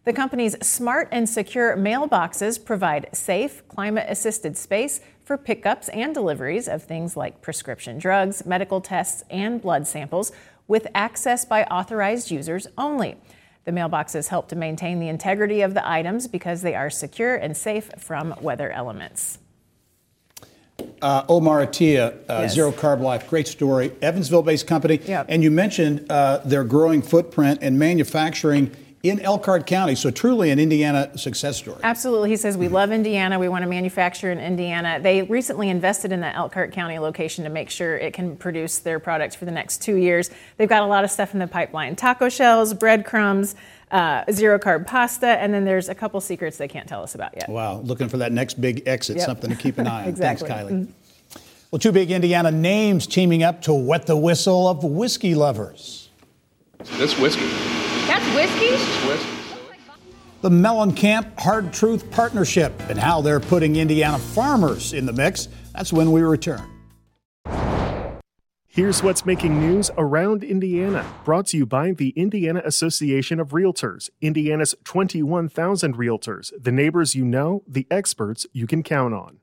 The 0.05 0.11
company's 0.11 0.57
smart 0.65 1.07
and 1.13 1.29
secure 1.29 1.77
mailboxes 1.77 2.63
provide 2.63 3.07
safe, 3.13 3.65
climate 3.69 4.05
assisted 4.09 4.57
space 4.57 4.99
for 5.23 5.37
pickups 5.37 5.87
and 5.89 6.13
deliveries 6.13 6.67
of 6.67 6.83
things 6.83 7.15
like 7.15 7.41
prescription 7.41 7.99
drugs, 7.99 8.45
medical 8.45 8.81
tests, 8.81 9.23
and 9.29 9.61
blood 9.61 9.87
samples 9.87 10.33
with 10.67 10.87
access 10.93 11.45
by 11.45 11.63
authorized 11.65 12.31
users 12.31 12.67
only. 12.77 13.15
The 13.63 13.71
mailboxes 13.71 14.27
help 14.27 14.49
to 14.49 14.57
maintain 14.57 14.99
the 14.99 15.07
integrity 15.07 15.61
of 15.61 15.73
the 15.73 15.89
items 15.89 16.27
because 16.27 16.63
they 16.63 16.75
are 16.75 16.89
secure 16.89 17.35
and 17.35 17.55
safe 17.55 17.89
from 17.97 18.35
weather 18.41 18.69
elements. 18.71 19.39
Uh, 21.01 21.23
Omar 21.29 21.65
Atia, 21.65 22.13
uh, 22.29 22.41
yes. 22.41 22.53
Zero 22.53 22.73
Carb 22.73 22.99
Life, 22.99 23.29
great 23.29 23.47
story. 23.47 23.93
Evansville 24.01 24.41
based 24.41 24.67
company. 24.67 24.99
Yep. 25.05 25.27
And 25.29 25.41
you 25.43 25.51
mentioned 25.51 26.11
uh, 26.11 26.39
their 26.39 26.65
growing 26.65 27.01
footprint 27.01 27.59
and 27.61 27.79
manufacturing 27.79 28.75
in 29.03 29.19
Elkhart 29.19 29.67
County. 29.67 29.95
So 29.95 30.09
truly 30.09 30.49
an 30.49 30.59
Indiana 30.59 31.15
success 31.17 31.57
story. 31.57 31.79
Absolutely. 31.83 32.29
He 32.29 32.37
says, 32.37 32.57
We 32.57 32.69
love 32.69 32.91
Indiana. 32.91 33.37
We 33.37 33.49
want 33.49 33.63
to 33.63 33.69
manufacture 33.69 34.31
in 34.31 34.39
Indiana. 34.39 34.99
They 35.01 35.21
recently 35.23 35.69
invested 35.69 36.13
in 36.13 36.21
the 36.21 36.33
Elkhart 36.33 36.71
County 36.71 36.97
location 36.99 37.43
to 37.43 37.49
make 37.49 37.69
sure 37.69 37.97
it 37.97 38.13
can 38.13 38.37
produce 38.37 38.79
their 38.79 38.99
products 38.99 39.35
for 39.35 39.43
the 39.45 39.51
next 39.51 39.81
two 39.81 39.97
years. 39.97 40.31
They've 40.57 40.69
got 40.69 40.83
a 40.83 40.87
lot 40.87 41.03
of 41.03 41.11
stuff 41.11 41.33
in 41.33 41.39
the 41.39 41.47
pipeline 41.47 41.95
taco 41.95 42.29
shells, 42.29 42.73
breadcrumbs. 42.73 43.55
Uh, 43.91 44.23
zero 44.31 44.57
carb 44.57 44.87
pasta, 44.87 45.27
and 45.27 45.53
then 45.53 45.65
there's 45.65 45.87
a 45.87 45.93
couple 45.93 46.19
secrets 46.19 46.57
they 46.57 46.67
can't 46.67 46.89
tell 46.89 47.03
us 47.03 47.13
about 47.13 47.31
yet. 47.35 47.47
Wow, 47.47 47.79
looking 47.81 48.09
for 48.09 48.17
that 48.17 48.31
next 48.31 48.59
big 48.59 48.81
exit, 48.87 49.17
yep. 49.17 49.25
something 49.27 49.51
to 49.51 49.55
keep 49.55 49.77
an 49.77 49.85
eye 49.87 50.01
on. 50.01 50.09
exactly. 50.09 50.47
Thanks, 50.49 50.71
Kylie. 50.71 50.85
Mm-hmm. 50.87 51.41
Well, 51.69 51.77
two 51.77 51.91
big 51.91 52.09
Indiana 52.09 52.49
names 52.49 53.05
teaming 53.05 53.43
up 53.43 53.61
to 53.63 53.73
wet 53.73 54.07
the 54.07 54.17
whistle 54.17 54.67
of 54.67 54.83
whiskey 54.83 55.35
lovers. 55.35 56.09
This 56.97 57.19
whiskey. 57.19 57.72
That's 58.07 58.25
whiskey? 58.35 58.69
This 58.69 58.81
is 58.81 59.07
whiskey 59.07 59.43
the 60.43 60.49
Mellencamp 60.49 61.39
Hard 61.39 61.71
Truth 61.71 62.11
Partnership 62.11 62.73
and 62.89 62.99
how 62.99 63.21
they're 63.21 63.39
putting 63.39 63.77
Indiana 63.77 64.19
farmers 64.19 64.91
in 64.91 65.05
the 65.05 65.13
mix. 65.13 65.47
That's 65.73 65.93
when 65.93 66.11
we 66.11 66.21
return. 66.21 66.69
Here's 68.67 69.01
what's 69.01 69.25
making 69.25 69.57
news 69.57 69.89
around 69.97 70.43
Indiana, 70.43 71.05
brought 71.23 71.47
to 71.47 71.57
you 71.57 71.65
by 71.65 71.91
the 71.91 72.09
Indiana 72.09 72.61
Association 72.65 73.39
of 73.39 73.51
Realtors, 73.51 74.09
Indiana's 74.19 74.75
21,000 74.83 75.95
realtors, 75.95 76.51
the 76.61 76.73
neighbors 76.73 77.15
you 77.15 77.23
know, 77.23 77.63
the 77.65 77.87
experts 77.89 78.45
you 78.51 78.67
can 78.67 78.83
count 78.83 79.13
on. 79.13 79.37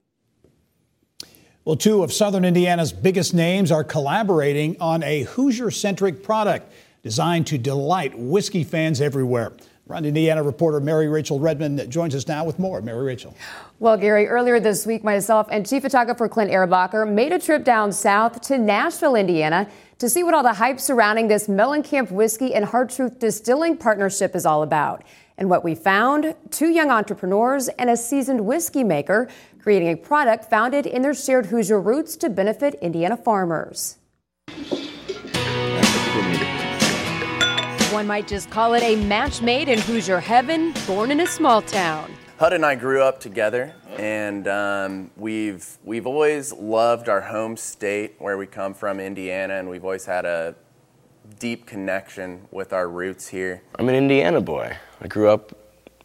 Well, 1.65 1.77
two 1.77 2.03
of 2.03 2.13
Southern 2.13 2.45
Indiana's 2.45 2.93
biggest 2.93 3.33
names 3.33 3.73
are 3.73 3.85
collaborating 3.85 4.77
on 4.81 5.03
a 5.03 5.23
Hoosier 5.23 5.71
centric 5.71 6.23
product 6.23 6.71
designed 7.03 7.47
to 7.49 7.59
delight 7.59 8.19
whiskey 8.19 8.65
fans 8.65 9.01
everywhere. 9.01 9.53
Run 9.91 10.05
Indiana 10.05 10.43
reporter 10.43 10.79
Mary 10.79 11.09
Rachel 11.09 11.41
Redmond 11.41 11.91
joins 11.91 12.15
us 12.15 12.29
now 12.29 12.45
with 12.45 12.61
more. 12.61 12.81
Mary 12.81 13.05
Rachel. 13.05 13.35
Well, 13.81 13.97
Gerry, 13.97 14.29
earlier 14.29 14.61
this 14.61 14.87
week, 14.87 15.03
myself 15.03 15.49
and 15.51 15.69
chief 15.69 15.83
photographer 15.83 16.29
Clint 16.29 16.53
Erbacher 16.53 17.11
made 17.11 17.33
a 17.33 17.41
trip 17.41 17.65
down 17.65 17.91
south 17.91 18.41
to 18.43 18.57
Nashville, 18.57 19.17
Indiana, 19.17 19.69
to 19.99 20.09
see 20.09 20.23
what 20.23 20.33
all 20.33 20.45
the 20.45 20.53
hype 20.53 20.79
surrounding 20.79 21.27
this 21.27 21.49
Mellencamp 21.49 22.13
Whiskey 22.13 22.55
and 22.55 22.65
Hard 22.67 22.91
Truth 22.91 23.19
Distilling 23.19 23.77
partnership 23.77 24.37
is 24.37 24.47
all 24.47 24.63
about. 24.63 25.03
And 25.37 25.51
what 25.51 25.65
we 25.65 25.75
found 25.75 26.37
two 26.51 26.69
young 26.69 26.91
entrepreneurs 26.91 27.69
and 27.71 27.91
a 27.91 27.97
seasoned 27.97 28.47
whiskey 28.47 28.85
maker 28.85 29.29
creating 29.59 29.89
a 29.89 29.97
product 29.97 30.49
founded 30.49 30.87
in 30.87 31.03
their 31.03 31.15
shared 31.15 31.47
Hoosier 31.47 31.81
roots 31.81 32.17
to 32.19 32.31
benefit 32.31 32.75
Indiana 32.75 33.17
farmers. 33.17 33.97
One 37.91 38.07
might 38.07 38.29
just 38.29 38.51
call 38.51 38.75
it 38.75 38.85
a 38.85 38.95
match 38.95 39.43
made 39.43 39.69
in 39.69 39.81
Hoosier 39.81 40.21
heaven, 40.21 40.73
born 40.87 41.11
in 41.11 41.19
a 41.19 41.27
small 41.27 41.61
town. 41.61 42.15
Hud 42.39 42.53
and 42.53 42.65
I 42.65 42.77
grew 42.77 43.03
up 43.03 43.19
together, 43.19 43.75
and 43.99 44.47
um, 44.47 45.11
we've 45.17 45.77
we've 45.83 46.07
always 46.07 46.53
loved 46.53 47.09
our 47.09 47.21
home 47.21 47.57
state 47.57 48.15
where 48.21 48.39
we 48.39 48.47
come 48.47 48.75
from, 48.75 49.01
Indiana, 49.01 49.55
and 49.55 49.69
we've 49.69 49.85
always 49.85 50.05
had 50.05 50.25
a 50.25 50.55
deep 51.41 51.67
connection 51.67 52.47
with 52.53 52.73
our 52.73 52.89
roots 52.89 53.27
here. 53.27 53.61
I'm 53.77 53.89
an 53.89 53.97
Indiana 53.97 54.41
boy. 54.41 54.77
I 55.01 55.09
grew 55.09 55.29
up 55.29 55.53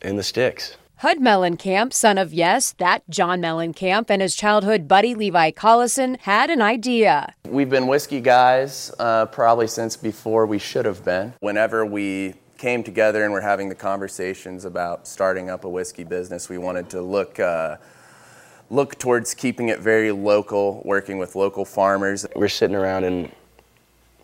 in 0.01 0.15
the 0.15 0.24
sticks. 0.24 0.77
Hud 1.00 1.18
Mellencamp, 1.18 1.92
son 1.92 2.18
of 2.18 2.34
Yes, 2.34 2.72
that 2.78 3.04
John 3.10 3.42
Mellencamp, 3.42 4.10
and 4.10 4.22
his 4.22 4.34
childhood 4.34 4.88
buddy 4.88 5.14
Levi 5.14 5.52
Collison 5.52 6.18
had 6.22 6.50
an 6.50 6.62
idea. 6.62 7.34
We've 7.44 7.70
been 7.70 7.88
whiskey 7.88 8.22
guys 8.22 8.94
uh, 8.98 9.25
probably 9.25 9.68
since 9.68 9.98
before 9.98 10.46
we 10.46 10.58
should 10.58 10.86
have 10.86 11.04
been. 11.04 11.34
Whenever 11.42 11.86
we 11.86 12.36
came 12.58 12.82
together 12.82 13.25
and 13.25 13.34
were 13.34 13.42
having 13.42 13.68
the 13.68 13.75
conversations 13.75 14.64
about 14.64 15.06
starting 15.06 15.50
up 15.50 15.66
a 15.66 15.70
whiskey 15.70 16.06
business, 16.06 16.48
we 16.48 16.58
wanted 16.58 16.90
to 16.92 17.02
look. 17.02 17.40
Uh, 17.40 17.75
look 18.72 18.98
towards 18.98 19.36
keeping 19.36 19.70
it 19.70 19.80
very 19.80 20.12
local, 20.12 20.82
working 20.86 21.20
with 21.20 21.36
local 21.36 21.66
farmers. 21.66 22.25
We're 22.36 22.48
sitting 22.48 22.75
around 22.75 23.04
and 23.04 23.32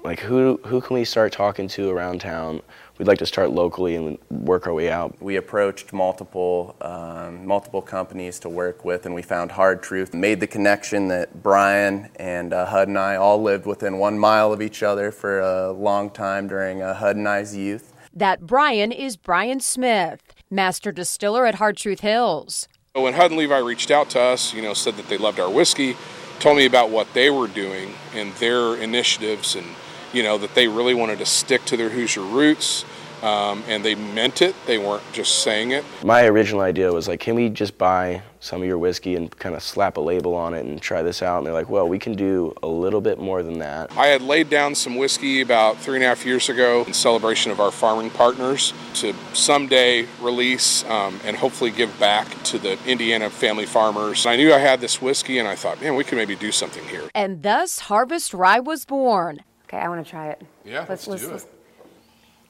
like 0.04 0.20
who 0.20 0.60
who 0.66 0.82
can 0.82 0.96
we 0.96 1.06
start 1.06 1.32
talking 1.32 1.68
to 1.68 1.92
around 1.92 2.22
town 2.22 2.62
we'd 3.01 3.08
like 3.08 3.17
to 3.17 3.25
start 3.25 3.50
locally 3.50 3.96
and 3.96 4.20
work 4.29 4.67
our 4.67 4.74
way 4.75 4.91
out. 4.91 5.20
We 5.20 5.36
approached 5.38 5.91
multiple 5.91 6.75
um, 6.81 7.48
multiple 7.48 7.81
companies 7.81 8.38
to 8.41 8.50
work 8.50 8.86
with, 8.86 9.08
and 9.08 9.15
we 9.15 9.24
found 9.24 9.50
Hard 9.53 9.81
Truth. 9.81 10.13
Made 10.13 10.39
the 10.39 10.46
connection 10.46 11.08
that 11.08 11.41
Brian 11.41 12.12
and 12.17 12.53
uh, 12.53 12.67
Hud 12.67 12.89
and 12.89 13.00
I 13.00 13.15
all 13.15 13.41
lived 13.41 13.65
within 13.65 13.98
one 13.98 14.20
mile 14.20 14.53
of 14.53 14.62
each 14.62 14.84
other 14.84 15.10
for 15.10 15.39
a 15.39 15.72
long 15.72 16.12
time 16.12 16.48
during 16.48 16.84
uh, 16.84 16.93
Hud 16.93 17.15
and 17.15 17.27
I's 17.27 17.58
youth. 17.58 17.91
That 18.13 18.46
Brian 18.46 18.91
is 18.91 19.17
Brian 19.17 19.62
Smith, 19.62 20.22
master 20.51 20.91
distiller 20.91 21.48
at 21.48 21.55
Hard 21.55 21.77
Truth 21.77 22.01
Hills. 22.01 22.67
When 22.93 23.15
Hud 23.15 23.31
and 23.31 23.39
Levi 23.39 23.58
reached 23.58 23.89
out 23.89 24.12
to 24.12 24.20
us, 24.20 24.53
you 24.53 24.62
know, 24.62 24.75
said 24.75 24.96
that 24.98 25.08
they 25.08 25.17
loved 25.17 25.39
our 25.39 25.50
whiskey, 25.50 25.98
told 26.38 26.58
me 26.58 26.67
about 26.67 26.91
what 26.91 27.12
they 27.15 27.31
were 27.31 27.48
doing 27.48 27.96
and 28.13 28.31
their 28.34 28.75
initiatives 28.75 29.55
and 29.55 29.65
you 30.13 30.24
know, 30.24 30.38
that 30.38 30.55
they 30.55 30.67
really 30.67 30.93
wanted 30.93 31.20
to 31.20 31.25
stick 31.25 31.65
to 31.65 31.77
their 31.77 31.89
Hoosier 31.89 32.22
roots, 32.22 32.86
um, 33.22 33.63
and 33.68 33.84
they 33.84 33.96
meant 33.96 34.42
it. 34.42 34.56
They 34.66 34.78
weren't 34.78 35.04
just 35.13 35.44
saying 35.44 35.72
it. 35.72 35.84
My 36.04 36.25
original 36.25 36.62
idea 36.62 36.92
was 36.92 37.08
like, 37.08 37.20
can 37.20 37.36
we 37.36 37.50
just 37.50 37.78
buy 37.78 38.22
some 38.40 38.62
of 38.62 38.68
your 38.68 38.80
whiskey 38.80 39.16
and 39.16 39.36
kind 39.38 39.56
of 39.56 39.62
slap 39.62 39.98
a 39.98 40.01
label 40.01 40.34
on 40.34 40.54
it 40.54 40.66
and 40.66 40.82
try 40.82 41.01
this 41.01 41.22
out? 41.22 41.38
And 41.38 41.46
they're 41.46 41.54
like, 41.54 41.70
well, 41.70 41.88
we 41.88 42.00
can 42.00 42.16
do 42.16 42.54
a 42.63 42.68
little 42.68 43.01
bit 43.01 43.20
more 43.20 43.44
than 43.44 43.60
that. 43.60 43.96
I 43.98 44.08
had 44.08 44.22
laid 44.22 44.50
down 44.50 44.74
some 44.75 44.96
whiskey 44.96 45.42
about 45.42 45.78
three 45.78 45.96
and 45.96 46.04
a 46.04 46.08
half 46.08 46.25
years 46.25 46.50
ago 46.50 46.84
in 46.86 46.94
celebration 46.94 47.51
of 47.51 47.60
our 47.60 47.72
farming 47.72 48.10
partners 48.12 48.74
to 48.96 49.13
someday 49.34 50.08
release 50.22 50.84
um, 50.86 51.20
and 51.24 51.38
hopefully 51.38 51.72
give 51.72 51.98
back 52.00 52.28
to 52.44 52.58
the 52.58 52.78
Indiana 52.86 53.30
family 53.30 53.66
farmers. 53.66 54.25
I 54.25 54.36
knew 54.36 54.54
I 54.54 54.60
had 54.60 54.82
this 54.82 55.01
whiskey 55.01 55.40
and 55.40 55.48
I 55.48 55.56
thought, 55.56 55.82
man, 55.82 55.96
we 55.96 56.04
could 56.04 56.18
maybe 56.18 56.36
do 56.36 56.51
something 56.51 56.84
here. 56.86 57.10
And 57.13 57.44
thus, 57.44 57.80
Harvest 57.80 58.34
Rye 58.34 58.60
was 58.60 58.86
born. 58.86 59.44
Okay, 59.66 59.78
I 59.78 59.88
want 59.88 60.04
to 60.06 60.10
try 60.10 60.30
it. 60.30 60.42
Yeah, 60.66 60.86
let's, 60.90 61.08
let's 61.08 61.22
do 61.22 61.34
it. 61.34 61.46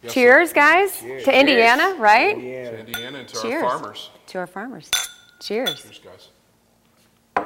Yes, 0.04 0.14
Cheers, 0.14 0.54
guys, 0.54 1.00
Cheers. 1.00 1.24
to 1.26 1.40
Indiana, 1.40 1.84
Cheers. 1.84 2.00
right? 2.00 2.36
To 2.36 2.80
Indiana 2.80 3.20
and 3.20 3.28
to 3.28 3.42
Cheers. 3.42 3.64
our 3.64 3.70
farmers. 3.80 4.10
To 4.28 4.38
our 4.40 4.48
farmers. 4.48 4.90
Cheers. 5.40 5.82
Cheers, 5.82 6.02
guys. 7.36 7.46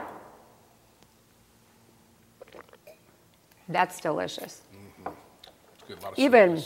That's 3.68 4.00
delicious. 4.00 4.62
Mm-hmm. 4.74 5.12
Good, 5.88 5.98
even, 6.18 6.62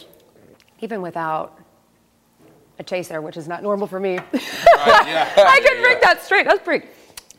even 0.82 1.02
without 1.02 1.60
a 2.78 2.84
chaser, 2.84 3.22
which 3.22 3.38
is 3.38 3.48
not 3.48 3.64
normal 3.64 3.88
for 3.88 4.00
me. 4.00 4.18
Right, 4.18 4.28
yeah. 4.34 5.34
I 5.38 5.62
can 5.64 5.82
drink 5.82 6.02
that 6.02 6.24
straight. 6.24 6.46
That's 6.46 6.64
pretty. 6.64 6.88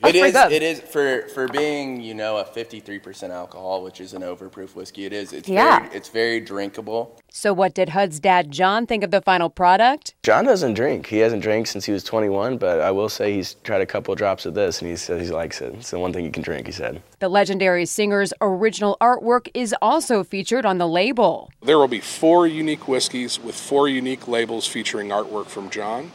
It 0.04 0.14
is. 0.14 0.34
It 0.34 0.62
is 0.62 0.80
for 0.80 1.28
for 1.28 1.46
being 1.48 2.00
you 2.00 2.14
know 2.14 2.38
a 2.38 2.44
53% 2.44 3.30
alcohol, 3.30 3.82
which 3.82 4.00
is 4.00 4.14
an 4.14 4.22
overproof 4.22 4.74
whiskey. 4.74 5.04
It 5.04 5.12
is. 5.12 5.32
It's 5.32 5.48
Yeah. 5.48 5.80
Very, 5.80 5.94
it's 5.94 6.08
very 6.08 6.40
drinkable. 6.40 7.16
So, 7.32 7.52
what 7.52 7.74
did 7.74 7.90
Hud's 7.90 8.18
dad, 8.18 8.50
John, 8.50 8.86
think 8.86 9.04
of 9.04 9.12
the 9.12 9.20
final 9.20 9.50
product? 9.50 10.14
John 10.22 10.44
doesn't 10.44 10.74
drink. 10.74 11.06
He 11.06 11.18
hasn't 11.18 11.42
drank 11.42 11.68
since 11.68 11.84
he 11.84 11.92
was 11.92 12.02
21, 12.02 12.58
but 12.58 12.80
I 12.80 12.90
will 12.90 13.08
say 13.08 13.34
he's 13.34 13.54
tried 13.62 13.82
a 13.82 13.86
couple 13.86 14.14
drops 14.16 14.46
of 14.46 14.54
this 14.54 14.80
and 14.80 14.90
he 14.90 14.96
says 14.96 15.28
he 15.28 15.32
likes 15.32 15.60
it. 15.60 15.74
It's 15.74 15.90
the 15.90 15.98
one 15.98 16.12
thing 16.12 16.24
he 16.24 16.30
can 16.30 16.42
drink, 16.42 16.66
he 16.66 16.72
said. 16.72 17.02
The 17.20 17.28
legendary 17.28 17.86
singer's 17.86 18.32
original 18.40 18.96
artwork 19.00 19.48
is 19.54 19.74
also 19.80 20.24
featured 20.24 20.66
on 20.66 20.78
the 20.78 20.88
label. 20.88 21.52
There 21.62 21.78
will 21.78 21.88
be 21.88 22.00
four 22.00 22.46
unique 22.46 22.88
whiskeys 22.88 23.38
with 23.38 23.54
four 23.54 23.88
unique 23.88 24.26
labels 24.26 24.66
featuring 24.66 25.10
artwork 25.10 25.46
from 25.46 25.70
John. 25.70 26.10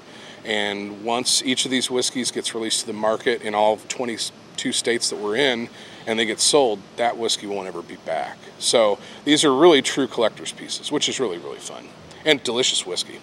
And 0.46 1.04
once 1.04 1.42
each 1.44 1.66
of 1.66 1.72
these 1.72 1.90
whiskeys 1.90 2.32
gets 2.32 2.54
released 2.54 2.82
to 2.82 2.88
the 2.88 2.94
market 2.94 3.42
in 3.42 3.56
all 3.56 3.78
22 3.78 4.72
states 4.72 5.10
that 5.10 5.18
we're 5.18 5.36
in, 5.36 5.70
and 6.06 6.20
they 6.20 6.26
get 6.26 6.40
sold, 6.40 6.80
that 6.98 7.18
whiskey 7.18 7.48
won't 7.48 7.68
ever 7.68 7.82
be 7.82 7.96
back. 8.06 8.38
So 8.60 9.00
these 9.24 9.44
are 9.44 9.54
really 9.54 9.82
true 9.82 10.08
collector's 10.08 10.52
pieces, 10.52 10.92
which 10.92 11.10
is 11.10 11.20
really, 11.20 11.40
really 11.40 11.58
fun. 11.58 11.88
And 12.26 12.42
delicious 12.44 12.86
whiskey. 12.86 13.20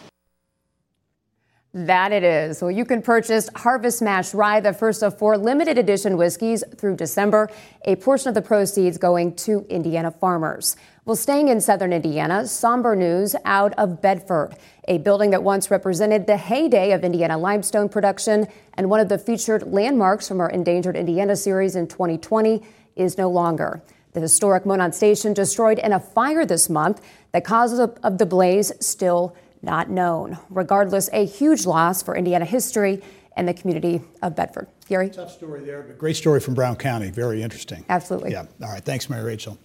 That 1.75 2.13
it 2.13 2.23
is. 2.23 2.61
Well, 2.61 2.71
you 2.71 2.85
can 2.85 3.01
purchase 3.01 3.49
Harvest 3.57 4.03
Mash 4.03 4.35
Rye, 4.35 4.61
the 4.61 4.75
first 4.75 5.03
of 5.03 5.19
four 5.19 5.39
limited 5.39 5.79
edition 5.79 6.19
whiskeys 6.19 6.63
through 6.77 6.97
December. 6.97 7.49
A 7.87 7.97
portion 7.97 8.29
of 8.29 8.35
the 8.35 8.43
proceeds 8.43 8.99
going 8.99 9.35
to 9.37 9.65
Indiana 9.71 10.11
farmers. 10.11 10.77
Well, 11.05 11.17
staying 11.17 11.49
in 11.49 11.61
southern 11.61 11.93
Indiana, 11.93 12.47
somber 12.47 12.95
news 12.95 13.35
out 13.45 13.75
of 13.77 14.01
Bedford, 14.01 14.55
a 14.87 14.99
building 14.99 15.31
that 15.31 15.43
once 15.43 15.69
represented 15.69 16.29
the 16.29 16.37
heyday 16.37 16.93
of 16.93 17.03
Indiana 17.03 17.37
limestone 17.37 17.89
production 17.89 18.47
and 18.75 18.89
one 18.89 19.01
of 19.01 19.09
the 19.09 19.19
featured 19.19 19.65
landmarks 19.65 20.29
from 20.29 20.39
our 20.39 20.49
Endangered 20.49 20.95
Indiana 20.95 21.35
series 21.35 21.75
in 21.75 21.89
2020 21.89 22.63
is 22.95 23.19
no 23.19 23.29
longer. 23.29 23.83
The 24.13 24.21
historic 24.21 24.65
Monon 24.65 24.93
Station 24.93 25.33
destroyed 25.35 25.81
in 25.81 25.93
a 25.93 25.99
fire 25.99 26.47
this 26.47 26.71
month. 26.71 27.01
The 27.33 27.41
cause 27.41 27.77
of, 27.81 27.99
the 28.19 28.27
blaze 28.27 28.71
still 28.79 29.35
not 29.61 29.91
known. 29.91 30.39
Regardless, 30.51 31.11
a 31.13 31.27
huge 31.27 31.67
loss 31.67 32.01
for 32.01 32.15
Indiana 32.15 32.45
history 32.45 33.03
and 33.37 33.49
the 33.49 33.55
community 33.55 34.03
of 34.23 34.37
Bedford. 34.37 34.69
Gerry? 34.89 35.11
Tough 35.11 35.33
story 35.33 35.65
there, 35.65 35.83
but 35.83 35.99
great 35.99 36.15
story 36.15 36.39
from 36.39 36.55
Brown 36.55 36.77
County. 36.77 37.11
Very 37.11 37.43
interesting. 37.43 37.85
Absolutely. 37.89 38.31
Yeah. 38.31 38.47
All 38.63 38.69
right. 38.69 38.85
Thanks, 38.85 39.11
Mary 39.11 39.25
Rachel. 39.25 39.59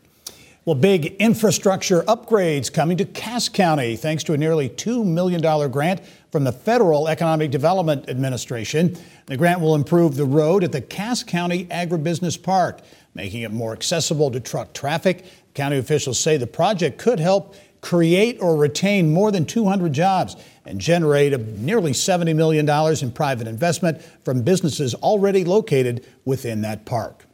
Well, 0.67 0.75
big 0.75 1.15
infrastructure 1.21 2.01
upgrades 2.09 2.73
coming 2.73 2.97
to 2.97 3.05
Cass 3.05 3.47
County 3.47 3.95
thanks 3.95 4.21
to 4.25 4.33
a 4.33 4.37
nearly 4.37 4.67
$2 4.67 5.05
million 5.05 5.71
grant 5.71 6.01
from 6.29 6.43
the 6.43 6.51
Federal 6.51 7.07
Economic 7.07 7.51
Development 7.51 8.09
Administration. 8.09 8.97
The 9.27 9.37
grant 9.37 9.61
will 9.61 9.75
improve 9.75 10.17
the 10.17 10.25
road 10.25 10.65
at 10.65 10.73
the 10.73 10.81
Cass 10.81 11.23
County 11.23 11.67
Agribusiness 11.67 12.43
Park, 12.43 12.81
making 13.15 13.43
it 13.43 13.51
more 13.51 13.71
accessible 13.71 14.29
to 14.29 14.41
truck 14.41 14.73
traffic. 14.73 15.23
County 15.53 15.77
officials 15.77 16.19
say 16.19 16.35
the 16.35 16.45
project 16.45 16.97
could 16.97 17.21
help 17.21 17.55
create 17.79 18.37
or 18.41 18.57
retain 18.57 19.13
more 19.13 19.31
than 19.31 19.45
200 19.45 19.93
jobs 19.93 20.35
and 20.65 20.81
generate 20.81 21.31
nearly 21.59 21.93
$70 21.93 22.35
million 22.35 22.69
in 23.01 23.11
private 23.11 23.47
investment 23.47 24.01
from 24.25 24.41
businesses 24.41 24.93
already 24.95 25.45
located 25.45 26.05
within 26.25 26.59
that 26.63 26.83
park. 26.83 27.26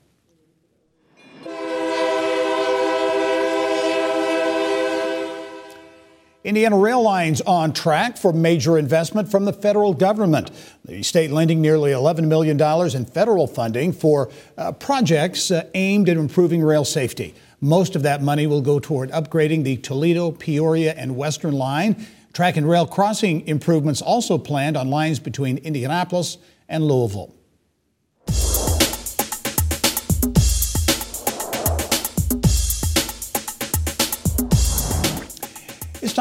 Indiana 6.43 6.77
Rail 6.77 7.01
Lines 7.01 7.39
on 7.41 7.71
track 7.71 8.17
for 8.17 8.34
major 8.34 8.77
investment 8.77 9.32
from 9.32 9.45
the 9.45 9.53
federal 9.53 9.93
government. 9.93 10.51
The 10.84 11.01
state 11.01 11.32
lending 11.32 11.62
nearly 11.62 11.91
$11 11.91 12.27
million 12.27 12.60
in 12.95 13.06
federal 13.06 13.47
funding 13.47 13.93
for 13.93 14.29
uh, 14.58 14.73
projects 14.73 15.51
uh, 15.51 15.69
aimed 15.73 16.10
at 16.10 16.17
improving 16.17 16.62
rail 16.62 16.84
safety. 16.84 17.34
Most 17.62 17.95
of 17.95 18.03
that 18.03 18.21
money 18.21 18.45
will 18.45 18.62
go 18.62 18.77
toward 18.77 19.10
upgrading 19.12 19.63
the 19.63 19.77
Toledo, 19.77 20.32
Peoria, 20.32 20.93
and 20.95 21.15
Western 21.15 21.53
line. 21.53 22.06
Track 22.34 22.58
and 22.58 22.67
rail 22.67 22.86
crossing 22.86 23.47
improvements 23.47 24.01
also 24.01 24.38
planned 24.38 24.75
on 24.75 24.89
lines 24.89 25.19
between 25.19 25.60
Indianapolis 25.60 26.38
and 26.67 26.86
Louisville. 26.86 27.34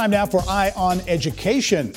Time 0.02 0.10
now 0.10 0.26
for 0.26 0.42
Eye 0.48 0.72
on 0.74 1.00
Education. 1.06 1.92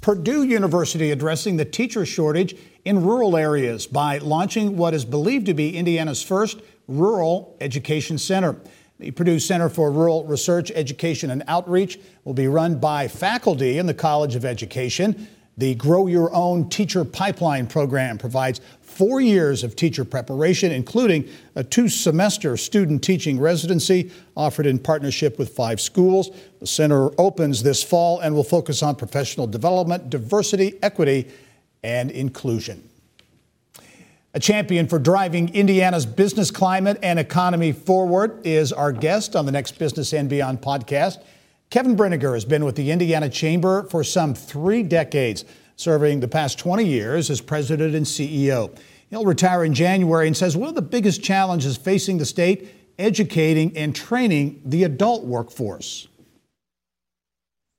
Purdue 0.00 0.44
University 0.44 1.10
addressing 1.10 1.56
the 1.56 1.64
teacher 1.64 2.06
shortage 2.06 2.54
in 2.84 3.02
rural 3.02 3.36
areas 3.36 3.84
by 3.84 4.18
launching 4.18 4.76
what 4.76 4.94
is 4.94 5.04
believed 5.04 5.46
to 5.46 5.54
be 5.54 5.76
Indiana's 5.76 6.22
first 6.22 6.60
rural 6.86 7.56
education 7.60 8.16
center. 8.16 8.54
The 9.00 9.10
Purdue 9.10 9.40
Center 9.40 9.68
for 9.68 9.90
Rural 9.90 10.24
Research, 10.24 10.70
Education, 10.70 11.32
and 11.32 11.42
Outreach 11.48 11.98
will 12.22 12.32
be 12.32 12.46
run 12.46 12.78
by 12.78 13.08
faculty 13.08 13.78
in 13.78 13.86
the 13.86 13.94
College 13.94 14.36
of 14.36 14.44
Education. 14.44 15.26
The 15.58 15.74
Grow 15.74 16.06
Your 16.06 16.34
Own 16.34 16.70
Teacher 16.70 17.04
Pipeline 17.04 17.66
program 17.66 18.16
provides 18.16 18.60
four 18.80 19.20
years 19.20 19.64
of 19.64 19.76
teacher 19.76 20.04
preparation, 20.04 20.72
including 20.72 21.28
a 21.54 21.62
two 21.62 21.88
semester 21.88 22.56
student 22.56 23.02
teaching 23.02 23.38
residency 23.38 24.10
offered 24.36 24.66
in 24.66 24.78
partnership 24.78 25.38
with 25.38 25.50
five 25.50 25.80
schools. 25.80 26.30
The 26.60 26.66
center 26.66 27.10
opens 27.20 27.62
this 27.62 27.82
fall 27.82 28.20
and 28.20 28.34
will 28.34 28.44
focus 28.44 28.82
on 28.82 28.96
professional 28.96 29.46
development, 29.46 30.08
diversity, 30.08 30.78
equity, 30.82 31.28
and 31.82 32.10
inclusion. 32.10 32.88
A 34.34 34.40
champion 34.40 34.88
for 34.88 34.98
driving 34.98 35.54
Indiana's 35.54 36.06
business 36.06 36.50
climate 36.50 36.98
and 37.02 37.18
economy 37.18 37.72
forward 37.72 38.46
is 38.46 38.72
our 38.72 38.90
guest 38.90 39.36
on 39.36 39.44
the 39.44 39.52
next 39.52 39.78
Business 39.78 40.14
and 40.14 40.30
Beyond 40.30 40.62
podcast. 40.62 41.22
Kevin 41.72 41.96
Brinegar 41.96 42.34
has 42.34 42.44
been 42.44 42.66
with 42.66 42.76
the 42.76 42.90
Indiana 42.90 43.30
Chamber 43.30 43.84
for 43.84 44.04
some 44.04 44.34
three 44.34 44.82
decades, 44.82 45.46
serving 45.76 46.20
the 46.20 46.28
past 46.28 46.58
20 46.58 46.84
years 46.84 47.30
as 47.30 47.40
president 47.40 47.94
and 47.94 48.04
CEO. 48.04 48.76
He'll 49.08 49.24
retire 49.24 49.64
in 49.64 49.72
January 49.72 50.26
and 50.26 50.36
says 50.36 50.54
one 50.54 50.68
of 50.68 50.74
the 50.74 50.82
biggest 50.82 51.22
challenges 51.22 51.78
facing 51.78 52.18
the 52.18 52.26
state 52.26 52.68
educating 52.98 53.74
and 53.74 53.96
training 53.96 54.60
the 54.66 54.84
adult 54.84 55.24
workforce. 55.24 56.08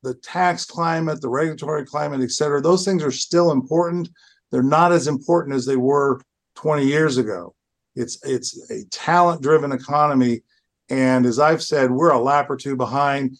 The 0.01 0.15
tax 0.15 0.65
climate, 0.65 1.21
the 1.21 1.29
regulatory 1.29 1.85
climate, 1.85 2.21
et 2.21 2.31
cetera, 2.31 2.61
those 2.61 2.83
things 2.83 3.03
are 3.03 3.11
still 3.11 3.51
important. 3.51 4.09
They're 4.49 4.63
not 4.63 4.91
as 4.91 5.07
important 5.07 5.55
as 5.55 5.67
they 5.67 5.77
were 5.77 6.19
20 6.55 6.83
years 6.83 7.17
ago. 7.17 7.53
It's 7.95 8.17
it's 8.23 8.71
a 8.71 8.85
talent 8.89 9.43
driven 9.43 9.71
economy. 9.71 10.41
And 10.89 11.27
as 11.27 11.37
I've 11.37 11.61
said, 11.61 11.91
we're 11.91 12.09
a 12.09 12.19
lap 12.19 12.49
or 12.49 12.57
two 12.57 12.75
behind. 12.75 13.37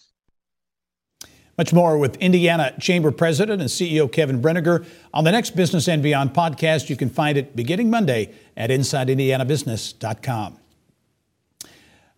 Much 1.58 1.72
more 1.72 1.98
with 2.00 2.16
Indiana 2.18 2.74
Chamber 2.80 3.12
President 3.12 3.62
and 3.62 3.70
CEO 3.70 4.12
Kevin 4.12 4.42
Brinegar 4.42 4.86
on 5.14 5.24
the 5.24 5.32
next 5.32 5.56
Business 5.56 5.88
and 5.88 6.02
Beyond 6.02 6.34
podcast. 6.34 6.90
You 6.90 6.96
can 6.96 7.10
find 7.10 7.38
it 7.38 7.56
beginning 7.56 7.92
Monday 7.92 8.34
at 8.58 8.72
InsideIndianaBusiness.com. 8.72 10.58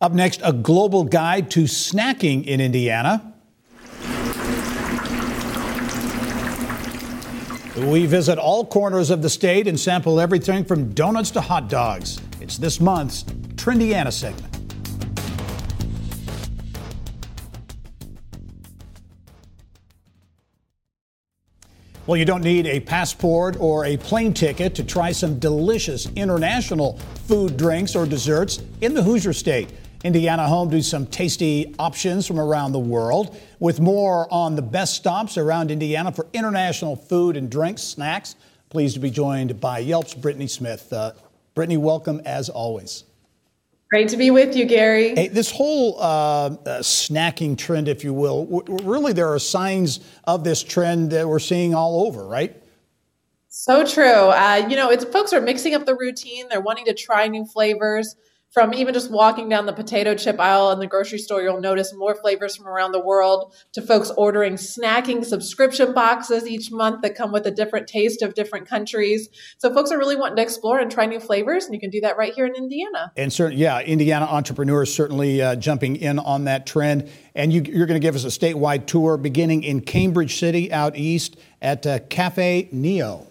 Up 0.02 0.12
next, 0.14 0.42
a 0.44 0.54
global 0.54 1.04
guide 1.04 1.52
to 1.52 1.64
snacking 1.64 2.46
in 2.46 2.62
Indiana. 2.62 3.34
We 7.78 8.06
visit 8.06 8.38
all 8.38 8.66
corners 8.66 9.10
of 9.10 9.22
the 9.22 9.30
state 9.30 9.68
and 9.68 9.78
sample 9.78 10.22
everything 10.22 10.64
from 10.64 10.94
donuts 10.94 11.32
to 11.32 11.42
hot 11.42 11.68
dogs. 11.68 12.22
It's 12.40 12.58
this 12.58 12.80
month's 12.80 13.24
Trendiana 13.56 14.14
segment. 14.14 14.55
Well, 22.08 22.18
you 22.18 22.26
don't 22.26 22.44
need 22.44 22.68
a 22.68 22.80
passport 22.82 23.58
or 23.60 23.86
a 23.86 23.98
plane 23.98 24.32
ticket 24.32 24.76
to 24.76 24.84
try 24.84 25.12
some 25.12 25.40
delicious 25.40 26.08
international 26.16 27.00
food, 27.28 27.58
drinks, 27.58 27.96
or 27.96 28.06
desserts 28.06 28.62
in 28.82 28.94
the 28.94 29.02
Hoosier 29.02 29.34
State. 29.34 29.72
Indiana 30.04 30.48
home 30.48 30.70
to 30.70 30.84
some 30.84 31.08
tasty 31.08 31.74
options 31.80 32.28
from 32.28 32.40
around 32.40 32.74
the 32.74 32.80
world. 32.80 33.36
With 33.58 33.80
more 33.80 34.32
on 34.32 34.56
the 34.56 34.62
best 34.62 34.94
stops 34.94 35.36
around 35.36 35.72
Indiana 35.72 36.12
for 36.12 36.28
international 36.32 36.96
food 36.96 37.38
and 37.38 37.50
drinks, 37.50 37.82
snacks, 37.82 38.36
pleased 38.70 38.94
to 38.94 39.00
be 39.00 39.10
joined 39.10 39.60
by 39.60 39.80
Yelp's 39.80 40.14
Brittany 40.14 40.46
Smith. 40.46 40.94
Uh, 40.94 41.14
Brittany, 41.56 41.78
welcome 41.78 42.22
as 42.24 42.50
always. 42.50 43.04
Great 43.96 44.10
to 44.10 44.18
be 44.18 44.30
with 44.30 44.58
you, 44.58 44.66
Gerry. 44.66 45.16
Hey, 45.16 45.30
this 45.30 45.50
whole 45.50 45.98
uh, 46.02 46.04
uh, 46.04 46.58
snacking 46.82 47.58
trend, 47.58 47.88
if 47.88 48.04
you 48.04 48.14
will, 48.14 48.44
w- 48.44 48.78
really 48.84 49.14
there 49.14 49.32
are 49.34 49.40
signs 49.40 50.02
of 50.26 50.44
this 50.44 50.62
trend 50.62 51.12
that 51.12 51.26
we're 51.26 51.40
seeing 51.40 51.74
all 51.74 52.06
over, 52.06 52.28
right? 52.28 52.62
So 53.48 53.86
true. 53.86 54.04
Uh, 54.04 54.68
you 54.70 54.76
know, 54.76 54.90
it's 54.90 55.06
folks 55.06 55.32
are 55.32 55.40
mixing 55.40 55.76
up 55.76 55.86
the 55.86 55.96
routine. 55.96 56.50
They're 56.50 56.60
wanting 56.60 56.84
to 56.88 56.94
try 56.94 57.30
new 57.30 57.46
flavors 57.46 58.18
from 58.52 58.74
even 58.74 58.94
just 58.94 59.12
walking 59.12 59.50
down 59.50 59.66
the 59.66 59.74
potato 59.74 60.16
chip 60.16 60.40
aisle 60.40 60.72
in 60.72 60.80
the 60.80 60.88
grocery 60.88 61.20
store, 61.20 61.42
you'll 61.42 61.60
notice 61.60 61.94
more 61.94 62.16
flavors 62.16 62.56
from 62.56 62.68
around 62.68 62.94
the 62.94 63.00
world 63.00 63.54
to 63.74 63.82
folks 63.82 64.12
ordering 64.16 64.54
snacking 64.54 65.26
subscription 65.26 65.94
boxes 65.94 66.48
each 66.48 66.72
month 66.72 67.02
that 67.02 67.16
come 67.16 67.34
with 67.34 67.46
a 67.46 67.52
different 67.52 67.88
taste 67.88 68.22
of 68.22 68.34
different 68.34 68.66
countries. 68.68 69.28
So 69.58 69.74
folks 69.74 69.92
are 69.92 69.98
really 69.98 70.16
wanting 70.16 70.38
to 70.38 70.42
explore 70.42 70.80
and 70.80 70.90
try 70.90 71.06
new 71.06 71.20
flavors, 71.20 71.66
and 71.66 71.74
you 71.74 71.82
can 71.82 71.90
do 71.90 72.00
that 72.02 72.16
right 72.16 72.34
here 72.34 72.46
in 72.46 72.56
Indiana. 72.56 73.12
And 73.18 73.32
certainly, 73.32 73.62
yeah, 73.62 73.82
Indiana 73.82 74.26
entrepreneurs 74.26 74.94
certainly 74.94 75.42
uh, 75.42 75.58
jumping 75.58 75.98
in 75.98 76.18
on 76.20 76.46
that 76.46 76.66
trend. 76.66 77.10
And 77.36 77.52
you, 77.52 77.60
are 77.82 77.86
going 77.86 78.00
to 78.00 78.06
give 78.06 78.16
us 78.16 78.24
a 78.24 78.28
statewide 78.28 78.86
tour 78.86 79.18
beginning 79.18 79.64
in 79.64 79.82
Cambridge 79.82 80.40
City 80.40 80.72
out 80.72 80.96
east 80.96 81.36
at 81.62 81.86
uh, 81.86 82.00
Cafe 82.10 82.70
Neo. 82.72 83.28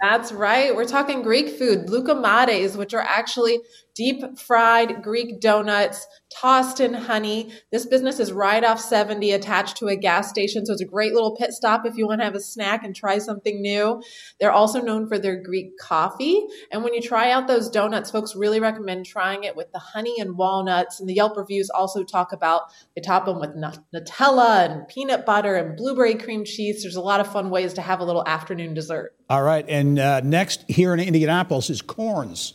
That's 0.00 0.30
right. 0.30 0.74
We're 0.74 0.84
talking 0.84 1.22
Greek 1.22 1.48
food, 1.48 1.88
loukoumades, 1.88 2.76
which 2.76 2.94
are 2.94 3.00
actually 3.00 3.58
deep 3.98 4.38
fried 4.38 5.02
Greek 5.02 5.40
donuts 5.40 6.06
tossed 6.30 6.78
in 6.78 6.94
honey. 6.94 7.50
This 7.72 7.84
business 7.84 8.20
is 8.20 8.30
right 8.30 8.62
off 8.62 8.78
70 8.78 9.32
attached 9.32 9.76
to 9.78 9.88
a 9.88 9.96
gas 9.96 10.28
station. 10.28 10.64
So 10.64 10.72
it's 10.72 10.80
a 10.80 10.86
great 10.86 11.14
little 11.14 11.34
pit 11.34 11.50
stop 11.50 11.84
if 11.84 11.96
you 11.96 12.06
want 12.06 12.20
to 12.20 12.24
have 12.24 12.36
a 12.36 12.40
snack 12.40 12.84
and 12.84 12.94
try 12.94 13.18
something 13.18 13.60
new. 13.60 14.00
They're 14.38 14.52
also 14.52 14.80
known 14.80 15.08
for 15.08 15.18
their 15.18 15.42
Greek 15.42 15.76
coffee. 15.80 16.46
And 16.70 16.84
when 16.84 16.94
you 16.94 17.02
try 17.02 17.32
out 17.32 17.48
those 17.48 17.68
donuts, 17.68 18.12
folks 18.12 18.36
really 18.36 18.60
recommend 18.60 19.04
trying 19.04 19.42
it 19.42 19.56
with 19.56 19.72
the 19.72 19.80
honey 19.80 20.14
and 20.20 20.36
walnuts. 20.36 21.00
And 21.00 21.08
the 21.08 21.14
Yelp 21.14 21.36
reviews 21.36 21.68
also 21.68 22.04
talk 22.04 22.32
about 22.32 22.70
they 22.94 23.00
top 23.00 23.24
them 23.24 23.40
with 23.40 23.56
Nutella 23.56 24.70
and 24.70 24.86
peanut 24.86 25.26
butter 25.26 25.56
and 25.56 25.76
blueberry 25.76 26.14
cream 26.14 26.44
cheese. 26.44 26.82
There's 26.82 26.94
a 26.94 27.00
lot 27.00 27.18
of 27.18 27.32
fun 27.32 27.50
ways 27.50 27.72
to 27.74 27.82
have 27.82 27.98
a 27.98 28.04
little 28.04 28.26
afternoon 28.28 28.74
dessert. 28.74 29.16
All 29.28 29.42
right. 29.42 29.64
And 29.68 29.98
uh, 29.98 30.20
next 30.20 30.64
here 30.68 30.94
in 30.94 31.00
Indianapolis 31.00 31.68
is 31.68 31.82
Korns. 31.82 32.54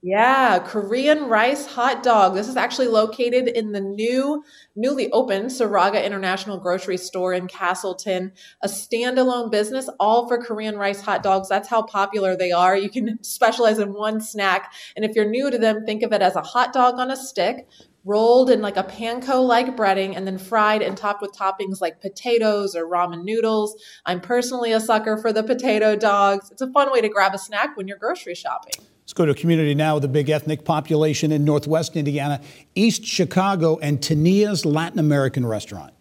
Yeah, 0.00 0.60
Korean 0.60 1.24
rice 1.24 1.66
hot 1.66 2.04
dog. 2.04 2.34
This 2.34 2.46
is 2.46 2.56
actually 2.56 2.86
located 2.86 3.48
in 3.48 3.72
the 3.72 3.80
new, 3.80 4.44
newly 4.76 5.10
opened 5.10 5.46
Saraga 5.46 6.04
International 6.04 6.56
Grocery 6.56 6.96
Store 6.96 7.32
in 7.32 7.48
Castleton, 7.48 8.30
a 8.62 8.68
standalone 8.68 9.50
business 9.50 9.90
all 9.98 10.28
for 10.28 10.38
Korean 10.38 10.76
rice 10.76 11.00
hot 11.00 11.24
dogs. 11.24 11.48
That's 11.48 11.68
how 11.68 11.82
popular 11.82 12.36
they 12.36 12.52
are. 12.52 12.76
You 12.76 12.90
can 12.90 13.18
specialize 13.24 13.80
in 13.80 13.92
one 13.92 14.20
snack. 14.20 14.72
And 14.94 15.04
if 15.04 15.16
you're 15.16 15.28
new 15.28 15.50
to 15.50 15.58
them, 15.58 15.84
think 15.84 16.04
of 16.04 16.12
it 16.12 16.22
as 16.22 16.36
a 16.36 16.42
hot 16.42 16.72
dog 16.72 17.00
on 17.00 17.10
a 17.10 17.16
stick 17.16 17.68
rolled 18.04 18.50
in 18.50 18.62
like 18.62 18.76
a 18.76 18.84
panko 18.84 19.44
like 19.44 19.76
breading 19.76 20.16
and 20.16 20.26
then 20.26 20.38
fried 20.38 20.80
and 20.80 20.96
topped 20.96 21.20
with 21.20 21.32
toppings 21.32 21.80
like 21.80 22.00
potatoes 22.00 22.76
or 22.76 22.86
ramen 22.88 23.24
noodles. 23.24 23.76
I'm 24.06 24.20
personally 24.20 24.70
a 24.70 24.80
sucker 24.80 25.18
for 25.18 25.32
the 25.32 25.42
potato 25.42 25.96
dogs. 25.96 26.52
It's 26.52 26.62
a 26.62 26.70
fun 26.70 26.92
way 26.92 27.00
to 27.00 27.08
grab 27.08 27.34
a 27.34 27.38
snack 27.38 27.76
when 27.76 27.88
you're 27.88 27.98
grocery 27.98 28.36
shopping. 28.36 28.87
Let's 29.08 29.14
go 29.14 29.24
to 29.24 29.32
a 29.32 29.34
community 29.34 29.74
now 29.74 29.94
with 29.94 30.04
a 30.04 30.08
big 30.08 30.28
ethnic 30.28 30.66
population 30.66 31.32
in 31.32 31.42
Northwest 31.42 31.96
Indiana, 31.96 32.42
East 32.74 33.06
Chicago, 33.06 33.78
and 33.78 34.02
Tania's 34.02 34.66
Latin 34.66 34.98
American 34.98 35.46
restaurant. 35.46 35.94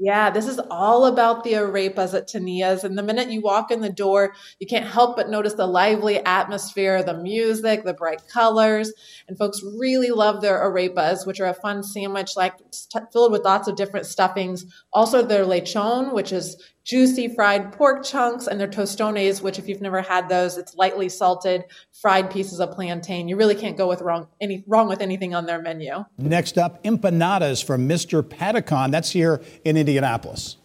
Yeah, 0.00 0.30
this 0.30 0.48
is 0.48 0.60
all 0.68 1.06
about 1.06 1.44
the 1.44 1.52
arepas 1.52 2.14
at 2.14 2.26
Tania's. 2.26 2.82
And 2.82 2.98
the 2.98 3.04
minute 3.04 3.30
you 3.30 3.40
walk 3.40 3.70
in 3.70 3.82
the 3.82 3.88
door, 3.88 4.34
you 4.58 4.66
can't 4.66 4.84
help 4.84 5.14
but 5.14 5.28
notice 5.28 5.54
the 5.54 5.68
lively 5.68 6.18
atmosphere, 6.24 7.04
the 7.04 7.14
music, 7.14 7.84
the 7.84 7.94
bright 7.94 8.26
colors. 8.26 8.92
And 9.28 9.38
folks 9.38 9.62
really 9.76 10.10
love 10.10 10.40
their 10.40 10.58
arepas, 10.58 11.24
which 11.24 11.38
are 11.38 11.46
a 11.46 11.54
fun 11.54 11.84
sandwich 11.84 12.36
like 12.36 12.54
filled 13.12 13.30
with 13.30 13.44
lots 13.44 13.68
of 13.68 13.76
different 13.76 14.06
stuffings. 14.06 14.64
Also 14.92 15.22
their 15.22 15.44
lechon, 15.44 16.12
which 16.12 16.32
is 16.32 16.60
juicy 16.88 17.28
fried 17.28 17.70
pork 17.70 18.02
chunks 18.02 18.46
and 18.46 18.58
their 18.58 18.66
tostones, 18.66 19.42
which 19.42 19.58
if 19.58 19.68
you've 19.68 19.82
never 19.82 20.00
had 20.00 20.28
those, 20.28 20.56
it's 20.56 20.74
lightly 20.74 21.08
salted 21.08 21.64
fried 21.92 22.30
pieces 22.30 22.60
of 22.60 22.72
plantain. 22.72 23.28
You 23.28 23.36
really 23.36 23.54
can't 23.54 23.76
go 23.76 23.86
with 23.86 24.00
wrong 24.00 24.26
any 24.40 24.64
wrong 24.66 24.88
with 24.88 25.02
anything 25.02 25.34
on 25.34 25.46
their 25.46 25.60
menu. 25.60 26.04
Next 26.16 26.56
up, 26.56 26.82
empanadas 26.84 27.62
from 27.62 27.86
Mr. 27.86 28.22
Patacon. 28.22 28.90
That's 28.90 29.10
here 29.10 29.42
in 29.64 29.76
Indianapolis. 29.76 30.56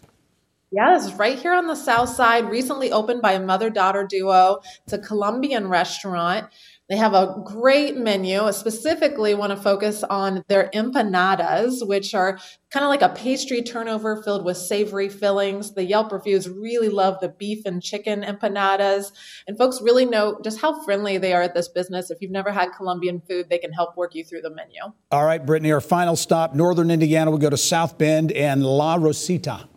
Is 0.75 1.13
right 1.13 1.37
here 1.37 1.53
on 1.53 1.67
the 1.67 1.75
south 1.75 2.09
side, 2.09 2.49
recently 2.49 2.91
opened 2.91 3.21
by 3.21 3.33
a 3.33 3.39
mother 3.39 3.69
daughter 3.69 4.07
duo. 4.09 4.59
It's 4.85 4.93
a 4.93 4.97
Colombian 4.97 5.67
restaurant. 5.67 6.47
They 6.89 6.97
have 6.97 7.13
a 7.13 7.41
great 7.45 7.95
menu. 7.95 8.41
I 8.41 8.51
specifically 8.51 9.33
want 9.33 9.51
to 9.51 9.57
focus 9.57 10.03
on 10.03 10.43
their 10.49 10.69
empanadas, 10.73 11.87
which 11.87 12.13
are 12.13 12.37
kind 12.71 12.83
of 12.83 12.89
like 12.89 13.01
a 13.01 13.09
pastry 13.09 13.61
turnover 13.61 14.21
filled 14.21 14.43
with 14.43 14.57
savory 14.57 15.07
fillings. 15.07 15.73
The 15.75 15.85
Yelp 15.85 16.11
reviews 16.11 16.49
really 16.49 16.89
love 16.89 17.19
the 17.21 17.29
beef 17.29 17.65
and 17.65 17.81
chicken 17.81 18.21
empanadas. 18.21 19.13
And 19.47 19.57
folks 19.57 19.81
really 19.81 20.05
know 20.05 20.39
just 20.43 20.59
how 20.59 20.83
friendly 20.83 21.17
they 21.17 21.33
are 21.33 21.41
at 21.41 21.53
this 21.53 21.69
business. 21.69 22.11
If 22.11 22.17
you've 22.21 22.31
never 22.31 22.51
had 22.51 22.69
Colombian 22.75 23.21
food, 23.21 23.49
they 23.49 23.59
can 23.59 23.71
help 23.71 23.95
work 23.95 24.13
you 24.13 24.25
through 24.25 24.41
the 24.41 24.53
menu. 24.53 24.81
All 25.09 25.25
right, 25.25 25.43
Brittany, 25.43 25.71
our 25.71 25.81
final 25.81 26.17
stop, 26.17 26.53
Northern 26.53 26.91
Indiana. 26.91 27.31
We 27.31 27.39
go 27.39 27.49
to 27.49 27.57
South 27.57 27.97
Bend 27.97 28.33
and 28.33 28.63
La 28.63 28.95
Rosita. 28.95 29.69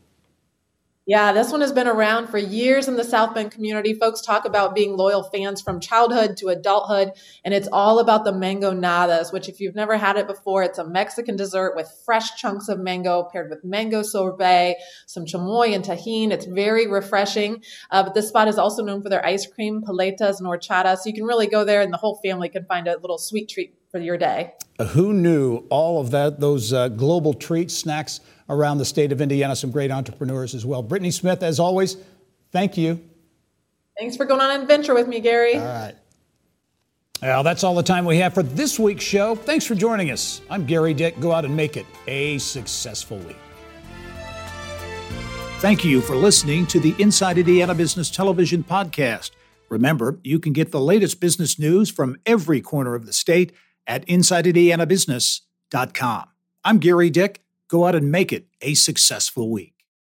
Yeah, 1.08 1.30
this 1.30 1.52
one 1.52 1.60
has 1.60 1.70
been 1.70 1.86
around 1.86 2.30
for 2.30 2.38
years 2.38 2.88
in 2.88 2.96
the 2.96 3.04
South 3.04 3.32
Bend 3.32 3.52
community. 3.52 3.94
Folks 3.94 4.20
talk 4.20 4.44
about 4.44 4.74
being 4.74 4.96
loyal 4.96 5.22
fans 5.22 5.62
from 5.62 5.78
childhood 5.78 6.36
to 6.38 6.48
adulthood, 6.48 7.12
and 7.44 7.54
it's 7.54 7.68
all 7.70 8.00
about 8.00 8.24
the 8.24 8.32
mangonadas, 8.32 9.32
which, 9.32 9.48
if 9.48 9.60
you've 9.60 9.76
never 9.76 9.96
had 9.96 10.16
it 10.16 10.26
before, 10.26 10.64
it's 10.64 10.80
a 10.80 10.84
Mexican 10.84 11.36
dessert 11.36 11.76
with 11.76 11.88
fresh 12.04 12.34
chunks 12.34 12.68
of 12.68 12.80
mango 12.80 13.28
paired 13.32 13.50
with 13.50 13.62
mango 13.62 14.02
sorbet, 14.02 14.78
some 15.06 15.26
chamoy 15.26 15.76
and 15.76 15.84
Tajín. 15.84 16.32
It's 16.32 16.46
very 16.46 16.88
refreshing. 16.88 17.62
Uh, 17.92 18.02
but 18.02 18.14
this 18.14 18.26
spot 18.26 18.48
is 18.48 18.58
also 18.58 18.82
known 18.82 19.00
for 19.00 19.08
their 19.08 19.24
ice 19.24 19.46
cream, 19.46 19.82
paletas, 19.82 20.40
and 20.40 20.48
horchata. 20.48 20.96
So 20.96 21.02
you 21.06 21.14
can 21.14 21.24
really 21.24 21.46
go 21.46 21.62
there, 21.64 21.82
and 21.82 21.92
the 21.92 21.98
whole 21.98 22.18
family 22.20 22.48
can 22.48 22.64
find 22.64 22.88
a 22.88 22.98
little 22.98 23.18
sweet 23.18 23.48
treat 23.48 23.76
for 23.96 24.02
your 24.02 24.18
day. 24.18 24.52
Who 24.90 25.14
knew 25.14 25.64
all 25.70 26.02
of 26.02 26.10
that? 26.10 26.38
Those 26.38 26.70
uh, 26.70 26.88
global 26.88 27.32
treats, 27.32 27.74
snacks 27.74 28.20
around 28.50 28.76
the 28.76 28.84
state 28.84 29.10
of 29.10 29.22
Indiana, 29.22 29.56
some 29.56 29.70
great 29.70 29.90
entrepreneurs 29.90 30.54
as 30.54 30.66
well. 30.66 30.82
Brittany 30.82 31.10
Smith, 31.10 31.42
as 31.42 31.58
always, 31.58 31.96
thank 32.52 32.76
you. 32.76 33.00
Thanks 33.98 34.14
for 34.14 34.26
going 34.26 34.42
on 34.42 34.50
an 34.50 34.60
adventure 34.60 34.92
with 34.92 35.08
me, 35.08 35.22
Gerry. 35.22 35.54
All 35.54 35.64
right. 35.64 35.94
Well, 37.22 37.42
that's 37.42 37.64
all 37.64 37.74
the 37.74 37.82
time 37.82 38.04
we 38.04 38.18
have 38.18 38.34
for 38.34 38.42
this 38.42 38.78
week's 38.78 39.02
show. 39.02 39.34
Thanks 39.34 39.64
for 39.64 39.74
joining 39.74 40.10
us. 40.10 40.42
I'm 40.50 40.66
Gerry 40.66 40.92
Dick. 40.92 41.18
Go 41.18 41.32
out 41.32 41.46
and 41.46 41.56
make 41.56 41.78
it 41.78 41.86
a 42.06 42.36
successful 42.36 43.16
week. 43.20 43.38
Thank 45.60 45.86
you 45.86 46.02
for 46.02 46.16
listening 46.16 46.66
to 46.66 46.78
the 46.80 46.94
Inside 46.98 47.38
Indiana 47.38 47.74
Business 47.74 48.10
Television 48.10 48.62
podcast. 48.62 49.30
Remember, 49.70 50.18
you 50.22 50.38
can 50.38 50.52
get 50.52 50.70
the 50.70 50.80
latest 50.80 51.18
business 51.18 51.58
news 51.58 51.90
from 51.90 52.18
every 52.26 52.60
corner 52.60 52.94
of 52.94 53.06
the 53.06 53.14
state 53.14 53.54
at 53.86 54.06
InsideIndianaBusiness.com. 54.06 56.24
I'm 56.64 56.80
Gerry 56.80 57.10
Dick. 57.10 57.42
Go 57.68 57.84
out 57.86 57.94
and 57.94 58.10
make 58.10 58.32
it 58.32 58.46
a 58.60 58.74
successful 58.74 59.48
week. 59.50 59.75